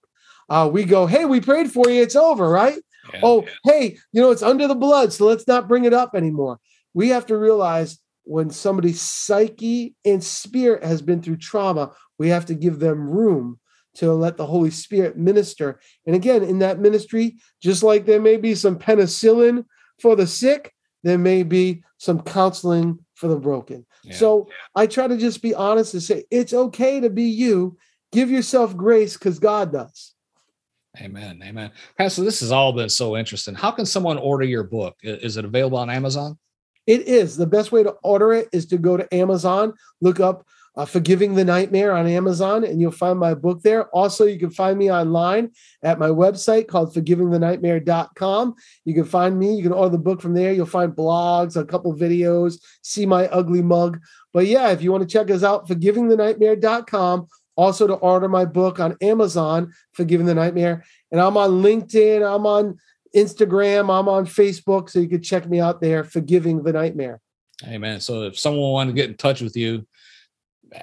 Uh, 0.48 0.70
we 0.72 0.84
go, 0.84 1.04
hey, 1.06 1.26
we 1.26 1.42
prayed 1.42 1.70
for 1.70 1.90
you, 1.90 2.00
it's 2.00 2.16
over, 2.16 2.48
right? 2.48 2.78
Yeah, 3.12 3.20
oh, 3.22 3.46
hey, 3.64 3.98
you 4.12 4.20
know, 4.20 4.30
it's 4.30 4.42
under 4.42 4.66
the 4.66 4.74
blood, 4.74 5.12
so 5.12 5.26
let's 5.26 5.46
not 5.46 5.68
bring 5.68 5.84
it 5.84 5.92
up 5.92 6.14
anymore. 6.14 6.58
We 6.94 7.08
have 7.08 7.26
to 7.26 7.36
realize 7.36 7.98
when 8.24 8.50
somebody's 8.50 9.00
psyche 9.00 9.94
and 10.04 10.22
spirit 10.22 10.82
has 10.84 11.02
been 11.02 11.22
through 11.22 11.36
trauma, 11.36 11.92
we 12.18 12.28
have 12.28 12.46
to 12.46 12.54
give 12.54 12.78
them 12.78 13.08
room 13.08 13.58
to 13.96 14.12
let 14.12 14.36
the 14.36 14.46
Holy 14.46 14.70
Spirit 14.70 15.16
minister. 15.16 15.80
And 16.06 16.16
again, 16.16 16.42
in 16.42 16.58
that 16.60 16.80
ministry, 16.80 17.36
just 17.62 17.82
like 17.82 18.06
there 18.06 18.20
may 18.20 18.36
be 18.36 18.54
some 18.54 18.78
penicillin 18.78 19.64
for 20.00 20.16
the 20.16 20.26
sick, 20.26 20.72
there 21.02 21.18
may 21.18 21.42
be 21.42 21.84
some 21.98 22.20
counseling 22.22 22.98
for 23.14 23.28
the 23.28 23.36
broken. 23.36 23.86
Yeah. 24.02 24.16
So 24.16 24.48
I 24.74 24.86
try 24.86 25.06
to 25.06 25.16
just 25.16 25.42
be 25.42 25.54
honest 25.54 25.94
and 25.94 26.02
say, 26.02 26.24
it's 26.30 26.52
okay 26.52 27.00
to 27.00 27.10
be 27.10 27.24
you. 27.24 27.76
Give 28.10 28.30
yourself 28.30 28.76
grace 28.76 29.14
because 29.14 29.38
God 29.38 29.72
does. 29.72 30.13
Amen. 31.00 31.40
Amen. 31.44 31.70
Pastor, 31.98 32.22
this 32.22 32.40
has 32.40 32.52
all 32.52 32.72
been 32.72 32.88
so 32.88 33.16
interesting. 33.16 33.54
How 33.54 33.70
can 33.70 33.86
someone 33.86 34.18
order 34.18 34.44
your 34.44 34.62
book? 34.62 34.96
Is 35.02 35.36
it 35.36 35.44
available 35.44 35.78
on 35.78 35.90
Amazon? 35.90 36.38
It 36.86 37.08
is. 37.08 37.36
The 37.36 37.46
best 37.46 37.72
way 37.72 37.82
to 37.82 37.92
order 38.02 38.32
it 38.32 38.48
is 38.52 38.66
to 38.66 38.78
go 38.78 38.96
to 38.96 39.12
Amazon, 39.14 39.74
look 40.00 40.20
up 40.20 40.46
uh, 40.76 40.84
Forgiving 40.84 41.34
the 41.34 41.44
Nightmare 41.44 41.92
on 41.92 42.06
Amazon, 42.06 42.64
and 42.64 42.80
you'll 42.80 42.90
find 42.90 43.18
my 43.18 43.34
book 43.34 43.62
there. 43.62 43.84
Also, 43.90 44.24
you 44.24 44.38
can 44.38 44.50
find 44.50 44.78
me 44.78 44.90
online 44.90 45.50
at 45.82 45.98
my 45.98 46.08
website 46.08 46.66
called 46.66 46.92
forgivingthenightmare.com. 46.94 48.54
You 48.84 48.94
can 48.94 49.04
find 49.04 49.38
me, 49.38 49.54
you 49.54 49.62
can 49.62 49.72
order 49.72 49.90
the 49.90 49.98
book 49.98 50.20
from 50.20 50.34
there. 50.34 50.52
You'll 50.52 50.66
find 50.66 50.92
blogs, 50.92 51.56
a 51.56 51.64
couple 51.64 51.94
videos, 51.94 52.60
see 52.82 53.06
my 53.06 53.28
ugly 53.28 53.62
mug. 53.62 54.00
But 54.32 54.46
yeah, 54.46 54.70
if 54.70 54.82
you 54.82 54.90
want 54.90 55.08
to 55.08 55.12
check 55.12 55.30
us 55.30 55.44
out, 55.44 55.68
forgivingthenightmare.com. 55.68 57.28
Also, 57.56 57.86
to 57.86 57.94
order 57.94 58.28
my 58.28 58.44
book 58.44 58.80
on 58.80 58.96
Amazon, 59.00 59.72
Forgiving 59.92 60.26
the 60.26 60.34
Nightmare. 60.34 60.84
And 61.12 61.20
I'm 61.20 61.36
on 61.36 61.62
LinkedIn, 61.62 62.22
I'm 62.22 62.46
on 62.46 62.78
Instagram, 63.14 63.82
I'm 63.96 64.08
on 64.08 64.26
Facebook. 64.26 64.90
So 64.90 64.98
you 64.98 65.08
can 65.08 65.22
check 65.22 65.48
me 65.48 65.60
out 65.60 65.80
there, 65.80 66.02
Forgiving 66.02 66.62
the 66.62 66.72
Nightmare. 66.72 67.20
Amen. 67.64 68.00
So 68.00 68.24
if 68.24 68.38
someone 68.38 68.72
wanted 68.72 68.90
to 68.90 68.96
get 68.96 69.10
in 69.10 69.16
touch 69.16 69.40
with 69.40 69.56
you, 69.56 69.86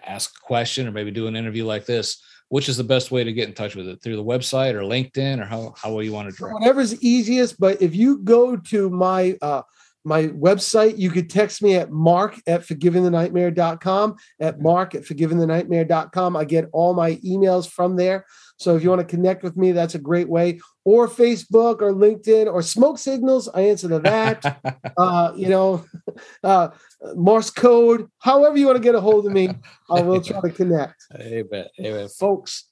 ask 0.05 0.31
a 0.37 0.45
question 0.45 0.87
or 0.87 0.91
maybe 0.91 1.11
do 1.11 1.27
an 1.27 1.35
interview 1.35 1.65
like 1.65 1.85
this, 1.85 2.23
which 2.47 2.69
is 2.69 2.77
the 2.77 2.83
best 2.83 3.11
way 3.11 3.23
to 3.23 3.33
get 3.33 3.49
in 3.49 3.53
touch 3.53 3.75
with 3.75 3.87
it 3.87 4.01
through 4.01 4.15
the 4.15 4.23
website 4.23 4.73
or 4.73 4.81
LinkedIn 4.81 5.41
or 5.41 5.45
how, 5.45 5.73
how 5.77 5.91
will 5.91 6.03
you 6.03 6.13
want 6.13 6.29
to 6.29 6.35
direct? 6.35 6.53
Whatever's 6.53 7.01
easiest. 7.03 7.59
But 7.59 7.81
if 7.81 7.93
you 7.93 8.19
go 8.19 8.55
to 8.55 8.89
my, 8.89 9.37
uh, 9.41 9.63
my 10.03 10.27
website, 10.27 10.97
you 10.97 11.11
could 11.11 11.29
text 11.29 11.61
me 11.61 11.75
at 11.75 11.91
mark 11.91 12.39
at 12.47 12.61
forgivingthenightmare.com, 12.61 14.15
at 14.39 14.59
mark 14.59 14.95
at 14.95 15.03
forgivingthenightmare.com. 15.03 16.35
I 16.35 16.45
get 16.45 16.69
all 16.71 16.93
my 16.93 17.15
emails 17.17 17.69
from 17.69 17.95
there. 17.95 18.25
So 18.57 18.75
if 18.75 18.83
you 18.83 18.89
want 18.89 19.01
to 19.01 19.15
connect 19.15 19.43
with 19.43 19.57
me, 19.57 19.71
that's 19.71 19.95
a 19.95 19.99
great 19.99 20.29
way. 20.29 20.59
Or 20.85 21.07
Facebook 21.07 21.81
or 21.81 21.93
LinkedIn 21.93 22.51
or 22.51 22.61
smoke 22.61 22.97
signals, 22.97 23.47
I 23.47 23.61
answer 23.61 23.89
to 23.89 23.99
that. 23.99 24.79
uh, 24.97 25.33
you 25.35 25.49
know, 25.49 25.85
uh, 26.43 26.69
Morse 27.15 27.51
code, 27.51 28.07
however 28.19 28.57
you 28.57 28.65
want 28.65 28.77
to 28.77 28.83
get 28.83 28.95
a 28.95 29.01
hold 29.01 29.25
of 29.25 29.31
me, 29.31 29.49
I 29.89 30.01
will 30.01 30.21
try 30.21 30.41
to 30.41 30.49
connect. 30.49 31.05
Amen. 31.15 31.65
Amen. 31.79 32.07
Folks, 32.07 32.65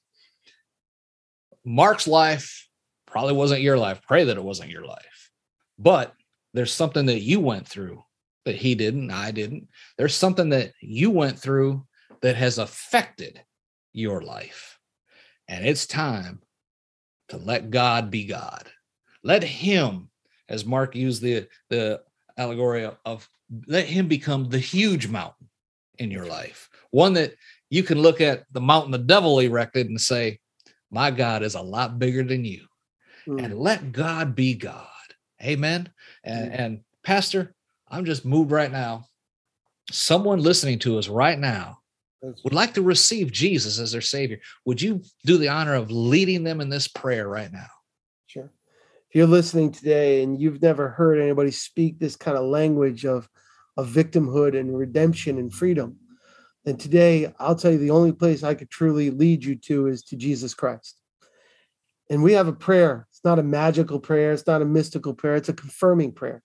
Mark's 1.64 2.08
life 2.08 2.68
probably 3.06 3.34
wasn't 3.34 3.60
your 3.60 3.78
life. 3.78 4.00
Pray 4.02 4.24
that 4.24 4.36
it 4.36 4.44
wasn't 4.44 4.70
your 4.70 4.84
life. 4.84 5.30
But 5.78 6.14
there's 6.54 6.72
something 6.72 7.06
that 7.06 7.20
you 7.20 7.40
went 7.40 7.66
through 7.66 8.02
that 8.44 8.56
he 8.56 8.74
didn't, 8.74 9.10
I 9.10 9.30
didn't. 9.30 9.68
There's 9.98 10.14
something 10.14 10.48
that 10.50 10.72
you 10.80 11.10
went 11.10 11.38
through 11.38 11.86
that 12.22 12.36
has 12.36 12.58
affected 12.58 13.42
your 13.92 14.22
life. 14.22 14.78
And 15.48 15.66
it's 15.66 15.86
time 15.86 16.40
to 17.28 17.36
let 17.36 17.70
God 17.70 18.10
be 18.10 18.24
God. 18.24 18.68
Let 19.22 19.42
him, 19.42 20.10
as 20.48 20.64
Mark 20.64 20.94
used 20.94 21.22
the, 21.22 21.48
the 21.68 22.02
allegory 22.36 22.88
of, 23.04 23.28
let 23.66 23.86
him 23.86 24.08
become 24.08 24.48
the 24.48 24.58
huge 24.58 25.08
mountain 25.08 25.48
in 25.98 26.10
your 26.10 26.26
life. 26.26 26.68
One 26.90 27.12
that 27.14 27.34
you 27.68 27.82
can 27.82 28.00
look 28.00 28.20
at 28.20 28.44
the 28.52 28.60
mountain 28.60 28.90
the 28.90 28.98
devil 28.98 29.38
erected 29.38 29.88
and 29.88 30.00
say, 30.00 30.40
My 30.90 31.10
God 31.10 31.42
is 31.42 31.54
a 31.54 31.62
lot 31.62 31.98
bigger 31.98 32.22
than 32.22 32.44
you. 32.44 32.66
Mm. 33.26 33.44
And 33.44 33.58
let 33.58 33.92
God 33.92 34.34
be 34.34 34.54
God. 34.54 34.86
Amen. 35.42 35.90
And, 36.24 36.52
and 36.52 36.80
Pastor, 37.02 37.54
I'm 37.88 38.04
just 38.04 38.24
moved 38.24 38.50
right 38.50 38.70
now. 38.70 39.04
Someone 39.90 40.40
listening 40.40 40.78
to 40.80 40.98
us 40.98 41.08
right 41.08 41.38
now 41.38 41.80
would 42.44 42.52
like 42.52 42.74
to 42.74 42.82
receive 42.82 43.32
Jesus 43.32 43.78
as 43.78 43.92
their 43.92 44.00
Savior, 44.00 44.40
would 44.64 44.80
you 44.80 45.02
do 45.24 45.38
the 45.38 45.48
honor 45.48 45.74
of 45.74 45.90
leading 45.90 46.44
them 46.44 46.60
in 46.60 46.68
this 46.68 46.86
prayer 46.86 47.28
right 47.28 47.52
now? 47.52 47.68
Sure. 48.26 48.50
If 49.08 49.14
you're 49.14 49.26
listening 49.26 49.72
today 49.72 50.22
and 50.22 50.40
you've 50.40 50.62
never 50.62 50.88
heard 50.88 51.18
anybody 51.18 51.50
speak 51.50 51.98
this 51.98 52.16
kind 52.16 52.36
of 52.36 52.44
language 52.44 53.06
of, 53.06 53.28
of 53.76 53.88
victimhood 53.88 54.58
and 54.58 54.76
redemption 54.76 55.38
and 55.38 55.52
freedom, 55.52 55.96
then 56.64 56.76
today 56.76 57.32
I'll 57.38 57.56
tell 57.56 57.72
you 57.72 57.78
the 57.78 57.90
only 57.90 58.12
place 58.12 58.42
I 58.42 58.54
could 58.54 58.70
truly 58.70 59.10
lead 59.10 59.42
you 59.42 59.56
to 59.56 59.86
is 59.86 60.02
to 60.04 60.16
Jesus 60.16 60.52
Christ. 60.54 60.96
And 62.10 62.22
we 62.22 62.34
have 62.34 62.48
a 62.48 62.52
prayer. 62.52 63.06
It's 63.20 63.26
not 63.26 63.38
a 63.38 63.42
magical 63.42 64.00
prayer, 64.00 64.32
it's 64.32 64.46
not 64.46 64.62
a 64.62 64.64
mystical 64.64 65.12
prayer, 65.12 65.36
it's 65.36 65.50
a 65.50 65.52
confirming 65.52 66.12
prayer 66.12 66.42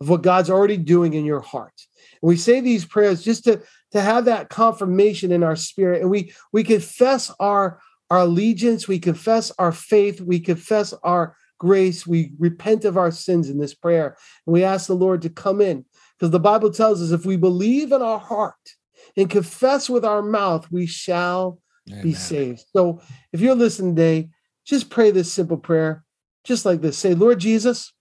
of 0.00 0.08
what 0.08 0.22
God's 0.22 0.50
already 0.50 0.76
doing 0.76 1.14
in 1.14 1.24
your 1.24 1.38
heart. 1.38 1.80
And 2.20 2.28
we 2.28 2.36
say 2.36 2.58
these 2.58 2.84
prayers 2.84 3.22
just 3.22 3.44
to 3.44 3.62
to 3.92 4.00
have 4.00 4.24
that 4.24 4.48
confirmation 4.48 5.30
in 5.30 5.44
our 5.44 5.54
spirit. 5.54 6.02
And 6.02 6.10
we 6.10 6.34
we 6.52 6.64
confess 6.64 7.30
our 7.38 7.78
our 8.10 8.18
allegiance. 8.18 8.88
We 8.88 8.98
confess 8.98 9.52
our 9.56 9.70
faith. 9.70 10.20
We 10.20 10.40
confess 10.40 10.92
our 11.04 11.36
grace. 11.58 12.08
We 12.08 12.32
repent 12.40 12.84
of 12.84 12.96
our 12.96 13.12
sins 13.12 13.48
in 13.48 13.60
this 13.60 13.74
prayer. 13.74 14.16
And 14.48 14.52
we 14.52 14.64
ask 14.64 14.88
the 14.88 14.94
lord 14.94 15.22
to 15.22 15.30
come 15.30 15.60
in. 15.60 15.84
Because 16.18 16.32
the 16.32 16.40
bible 16.40 16.72
tells 16.72 17.00
us 17.00 17.12
if 17.12 17.24
we 17.24 17.36
believe 17.36 17.92
in 17.92 18.02
our 18.02 18.18
heart 18.18 18.74
and 19.16 19.30
confess 19.30 19.88
with 19.88 20.04
our 20.04 20.22
mouth 20.22 20.66
we 20.72 20.86
shall 20.86 21.60
Amen. 21.88 22.02
be 22.02 22.14
saved. 22.14 22.64
So 22.74 23.00
if 23.32 23.40
you're 23.40 23.54
listening 23.54 23.94
today 23.94 24.30
just 24.64 24.90
pray 24.90 25.12
this 25.12 25.32
simple 25.32 25.58
prayer 25.58 26.04
just 26.46 26.64
like 26.64 26.80
this 26.80 26.96
say 26.96 27.14
lord 27.14 27.38
jesus 27.38 27.92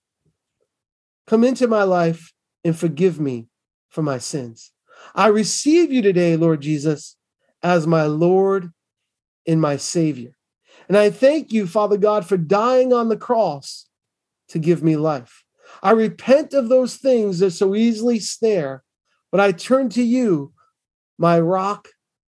come 1.27 1.43
into 1.43 1.67
my 1.67 1.83
life 1.83 2.33
and 2.63 2.77
forgive 2.77 3.19
me 3.19 3.47
for 3.89 4.01
my 4.01 4.17
sins 4.17 4.71
I 5.13 5.27
receive 5.27 5.91
you 5.91 6.01
today, 6.01 6.35
Lord 6.35 6.61
Jesus, 6.61 7.15
as 7.61 7.85
my 7.85 8.03
Lord 8.03 8.71
and 9.47 9.61
my 9.61 9.77
Savior. 9.77 10.35
And 10.87 10.97
I 10.97 11.09
thank 11.09 11.51
you, 11.51 11.67
Father 11.67 11.97
God, 11.97 12.25
for 12.25 12.37
dying 12.37 12.93
on 12.93 13.09
the 13.09 13.17
cross 13.17 13.87
to 14.49 14.59
give 14.59 14.83
me 14.83 14.95
life. 14.95 15.43
I 15.81 15.91
repent 15.91 16.53
of 16.53 16.69
those 16.69 16.95
things 16.95 17.39
that 17.39 17.51
so 17.51 17.75
easily 17.75 18.19
snare, 18.19 18.83
but 19.31 19.41
I 19.41 19.51
turn 19.51 19.89
to 19.89 20.03
you, 20.03 20.53
my 21.17 21.39
rock 21.39 21.89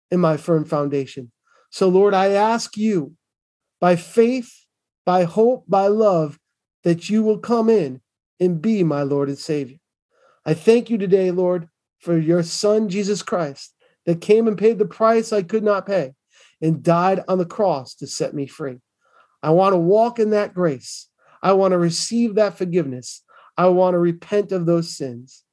and 0.09 0.19
my 0.19 0.37
firm 0.37 0.65
foundation. 0.65 1.31
So, 1.69 1.87
Lord, 1.89 2.13
I 2.13 2.29
ask 2.29 2.75
you 2.75 3.13
by 3.79 3.95
faith, 3.95 4.51
by 5.09 5.23
hope, 5.23 5.63
by 5.67 5.87
love, 5.87 6.37
that 6.83 7.09
you 7.09 7.23
will 7.23 7.39
come 7.39 7.67
in 7.67 7.99
and 8.39 8.61
be 8.61 8.83
my 8.83 9.01
Lord 9.01 9.27
and 9.27 9.39
Savior. 9.39 9.79
I 10.45 10.53
thank 10.53 10.91
you 10.91 10.99
today, 10.99 11.31
Lord, 11.31 11.67
for 11.97 12.15
your 12.15 12.43
son, 12.43 12.89
Jesus 12.89 13.23
Christ, 13.23 13.73
that 14.05 14.21
came 14.21 14.47
and 14.47 14.55
paid 14.55 14.77
the 14.77 14.85
price 14.85 15.33
I 15.33 15.41
could 15.41 15.63
not 15.63 15.87
pay 15.87 16.13
and 16.61 16.83
died 16.83 17.23
on 17.27 17.39
the 17.39 17.45
cross 17.47 17.95
to 17.95 18.05
set 18.05 18.35
me 18.35 18.45
free. 18.45 18.77
I 19.41 19.49
want 19.49 19.73
to 19.73 19.79
walk 19.79 20.19
in 20.19 20.29
that 20.29 20.53
grace. 20.53 21.07
I 21.41 21.53
want 21.53 21.71
to 21.71 21.79
receive 21.79 22.35
that 22.35 22.55
forgiveness. 22.55 23.23
I 23.57 23.65
want 23.69 23.95
to 23.95 23.97
repent 23.97 24.51
of 24.51 24.67
those 24.67 24.95
sins. 24.95 25.43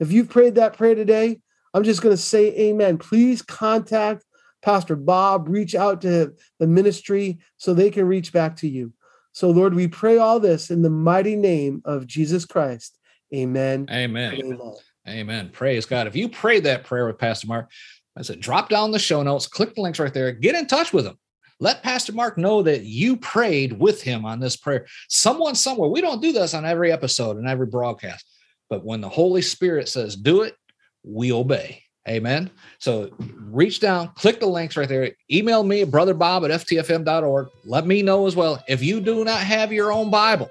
If 0.00 0.12
you've 0.12 0.28
prayed 0.28 0.56
that 0.56 0.76
prayer 0.76 0.94
today, 0.94 1.40
I'm 1.72 1.82
just 1.82 2.02
going 2.02 2.14
to 2.14 2.22
say 2.22 2.54
amen. 2.54 2.98
Please 2.98 3.40
contact 3.40 4.26
Pastor 4.60 4.96
Bob, 4.96 5.48
reach 5.48 5.74
out 5.74 6.02
to 6.02 6.34
the 6.58 6.66
ministry 6.66 7.38
so 7.56 7.72
they 7.72 7.90
can 7.90 8.06
reach 8.06 8.34
back 8.34 8.56
to 8.56 8.68
you. 8.68 8.92
So, 9.38 9.50
Lord, 9.50 9.72
we 9.72 9.86
pray 9.86 10.18
all 10.18 10.40
this 10.40 10.68
in 10.68 10.82
the 10.82 10.90
mighty 10.90 11.36
name 11.36 11.80
of 11.84 12.08
Jesus 12.08 12.44
Christ. 12.44 12.98
Amen. 13.32 13.86
Amen. 13.88 14.34
amen. 14.34 14.72
Amen. 15.06 15.50
Praise 15.50 15.86
God. 15.86 16.08
If 16.08 16.16
you 16.16 16.28
prayed 16.28 16.64
that 16.64 16.82
prayer 16.82 17.06
with 17.06 17.18
Pastor 17.18 17.46
Mark, 17.46 17.70
I 18.16 18.22
said, 18.22 18.40
drop 18.40 18.68
down 18.68 18.90
the 18.90 18.98
show 18.98 19.22
notes, 19.22 19.46
click 19.46 19.76
the 19.76 19.80
links 19.80 20.00
right 20.00 20.12
there, 20.12 20.32
get 20.32 20.56
in 20.56 20.66
touch 20.66 20.92
with 20.92 21.06
him. 21.06 21.16
Let 21.60 21.84
Pastor 21.84 22.12
Mark 22.12 22.36
know 22.36 22.64
that 22.64 22.82
you 22.82 23.16
prayed 23.16 23.74
with 23.74 24.02
him 24.02 24.24
on 24.24 24.40
this 24.40 24.56
prayer. 24.56 24.88
Someone 25.08 25.54
somewhere, 25.54 25.88
we 25.88 26.00
don't 26.00 26.20
do 26.20 26.32
this 26.32 26.52
on 26.52 26.66
every 26.66 26.90
episode 26.90 27.36
and 27.36 27.46
every 27.46 27.66
broadcast, 27.66 28.28
but 28.68 28.84
when 28.84 29.00
the 29.00 29.08
Holy 29.08 29.42
Spirit 29.42 29.88
says 29.88 30.16
do 30.16 30.42
it, 30.42 30.56
we 31.04 31.30
obey. 31.30 31.84
Amen. 32.08 32.50
So 32.78 33.10
reach 33.50 33.80
down, 33.80 34.08
click 34.16 34.40
the 34.40 34.46
links 34.46 34.76
right 34.76 34.88
there. 34.88 35.12
Email 35.30 35.62
me 35.62 35.82
at 35.82 35.90
brotherbob 35.90 36.48
at 36.48 36.60
ftfm.org. 36.60 37.48
Let 37.64 37.86
me 37.86 38.02
know 38.02 38.26
as 38.26 38.34
well. 38.34 38.62
If 38.68 38.82
you 38.82 39.00
do 39.00 39.24
not 39.24 39.40
have 39.40 39.72
your 39.72 39.92
own 39.92 40.10
Bible, 40.10 40.50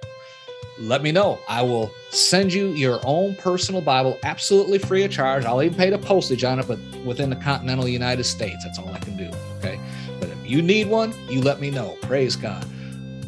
let 0.79 1.01
me 1.01 1.11
know. 1.11 1.39
I 1.49 1.63
will 1.63 1.91
send 2.11 2.53
you 2.53 2.67
your 2.69 2.99
own 3.03 3.35
personal 3.35 3.81
Bible 3.81 4.17
absolutely 4.23 4.77
free 4.77 5.03
of 5.03 5.11
charge. 5.11 5.45
I'll 5.45 5.63
even 5.63 5.77
pay 5.77 5.89
the 5.89 5.97
postage 5.97 6.43
on 6.43 6.59
it, 6.59 6.67
but 6.67 6.79
within 7.03 7.29
the 7.29 7.35
continental 7.35 7.87
United 7.87 8.25
States. 8.25 8.63
That's 8.63 8.77
all 8.77 8.89
I 8.89 8.99
can 8.99 9.17
do. 9.17 9.31
Okay. 9.57 9.79
But 10.19 10.29
if 10.29 10.49
you 10.49 10.61
need 10.61 10.87
one, 10.87 11.13
you 11.29 11.41
let 11.41 11.59
me 11.59 11.71
know. 11.71 11.97
Praise 12.01 12.35
God. 12.35 12.65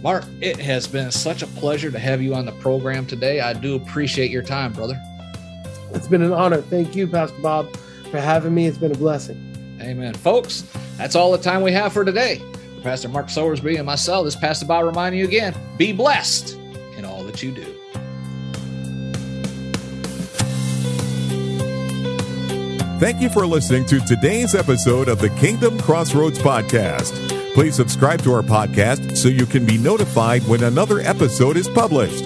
Mark, 0.02 0.24
it 0.39 0.58
has 0.58 0.88
been 0.88 1.12
such 1.12 1.42
a 1.42 1.48
pleasure 1.48 1.92
to 1.92 2.00
have 2.00 2.22
you 2.22 2.34
on 2.34 2.46
the 2.46 2.54
program 2.54 3.06
today. 3.06 3.42
I 3.42 3.54
do 3.54 3.76
appreciate 3.76 4.32
your 4.32 4.44
time, 4.44 4.72
brother. 4.72 5.02
It's 5.92 6.08
been 6.08 6.22
an 6.22 6.32
honor. 6.32 6.62
Thank 6.62 6.96
you, 6.96 7.08
Pastor 7.08 7.38
Bob, 7.42 7.68
for 8.10 8.19
having 8.19 8.54
me. 8.54 8.65
It's 8.65 8.78
been 8.78 8.91
a 8.91 8.98
blessing. 8.98 9.78
Amen. 9.82 10.13
Folks, 10.13 10.63
that's 10.98 11.15
all 11.15 11.32
the 11.32 11.38
time 11.38 11.62
we 11.62 11.72
have 11.72 11.93
for 11.93 12.04
today. 12.04 12.41
For 12.76 12.82
Pastor 12.82 13.10
Mark 13.10 13.28
Sowersby 13.28 13.78
and 13.78 13.86
myself, 13.86 14.26
this 14.26 14.36
Pastor 14.36 14.65
Bob 14.65 14.86
reminding 14.86 15.19
you 15.19 15.26
again 15.26 15.56
be 15.78 15.93
blessed 15.93 16.56
in 16.98 17.06
all 17.06 17.24
that 17.24 17.41
you 17.41 17.52
do. 17.52 17.76
Thank 23.00 23.22
you 23.22 23.30
for 23.30 23.48
listening 23.48 23.86
to 23.86 24.02
today's 24.02 24.56
episode 24.56 25.08
of 25.08 25.19
the 25.19 25.30
Kingdom 25.30 25.80
Crossroads 25.80 26.38
Podcast. 26.38 27.13
Please 27.54 27.74
subscribe 27.74 28.22
to 28.24 28.34
our 28.34 28.41
podcast 28.41 29.15
so 29.15 29.30
you 29.30 29.45
can 29.45 29.65
be 29.65 29.78
notified 29.78 30.43
when 30.43 30.63
another 30.63 31.00
episode 31.00 31.56
is 31.56 31.69
published. 31.69 32.26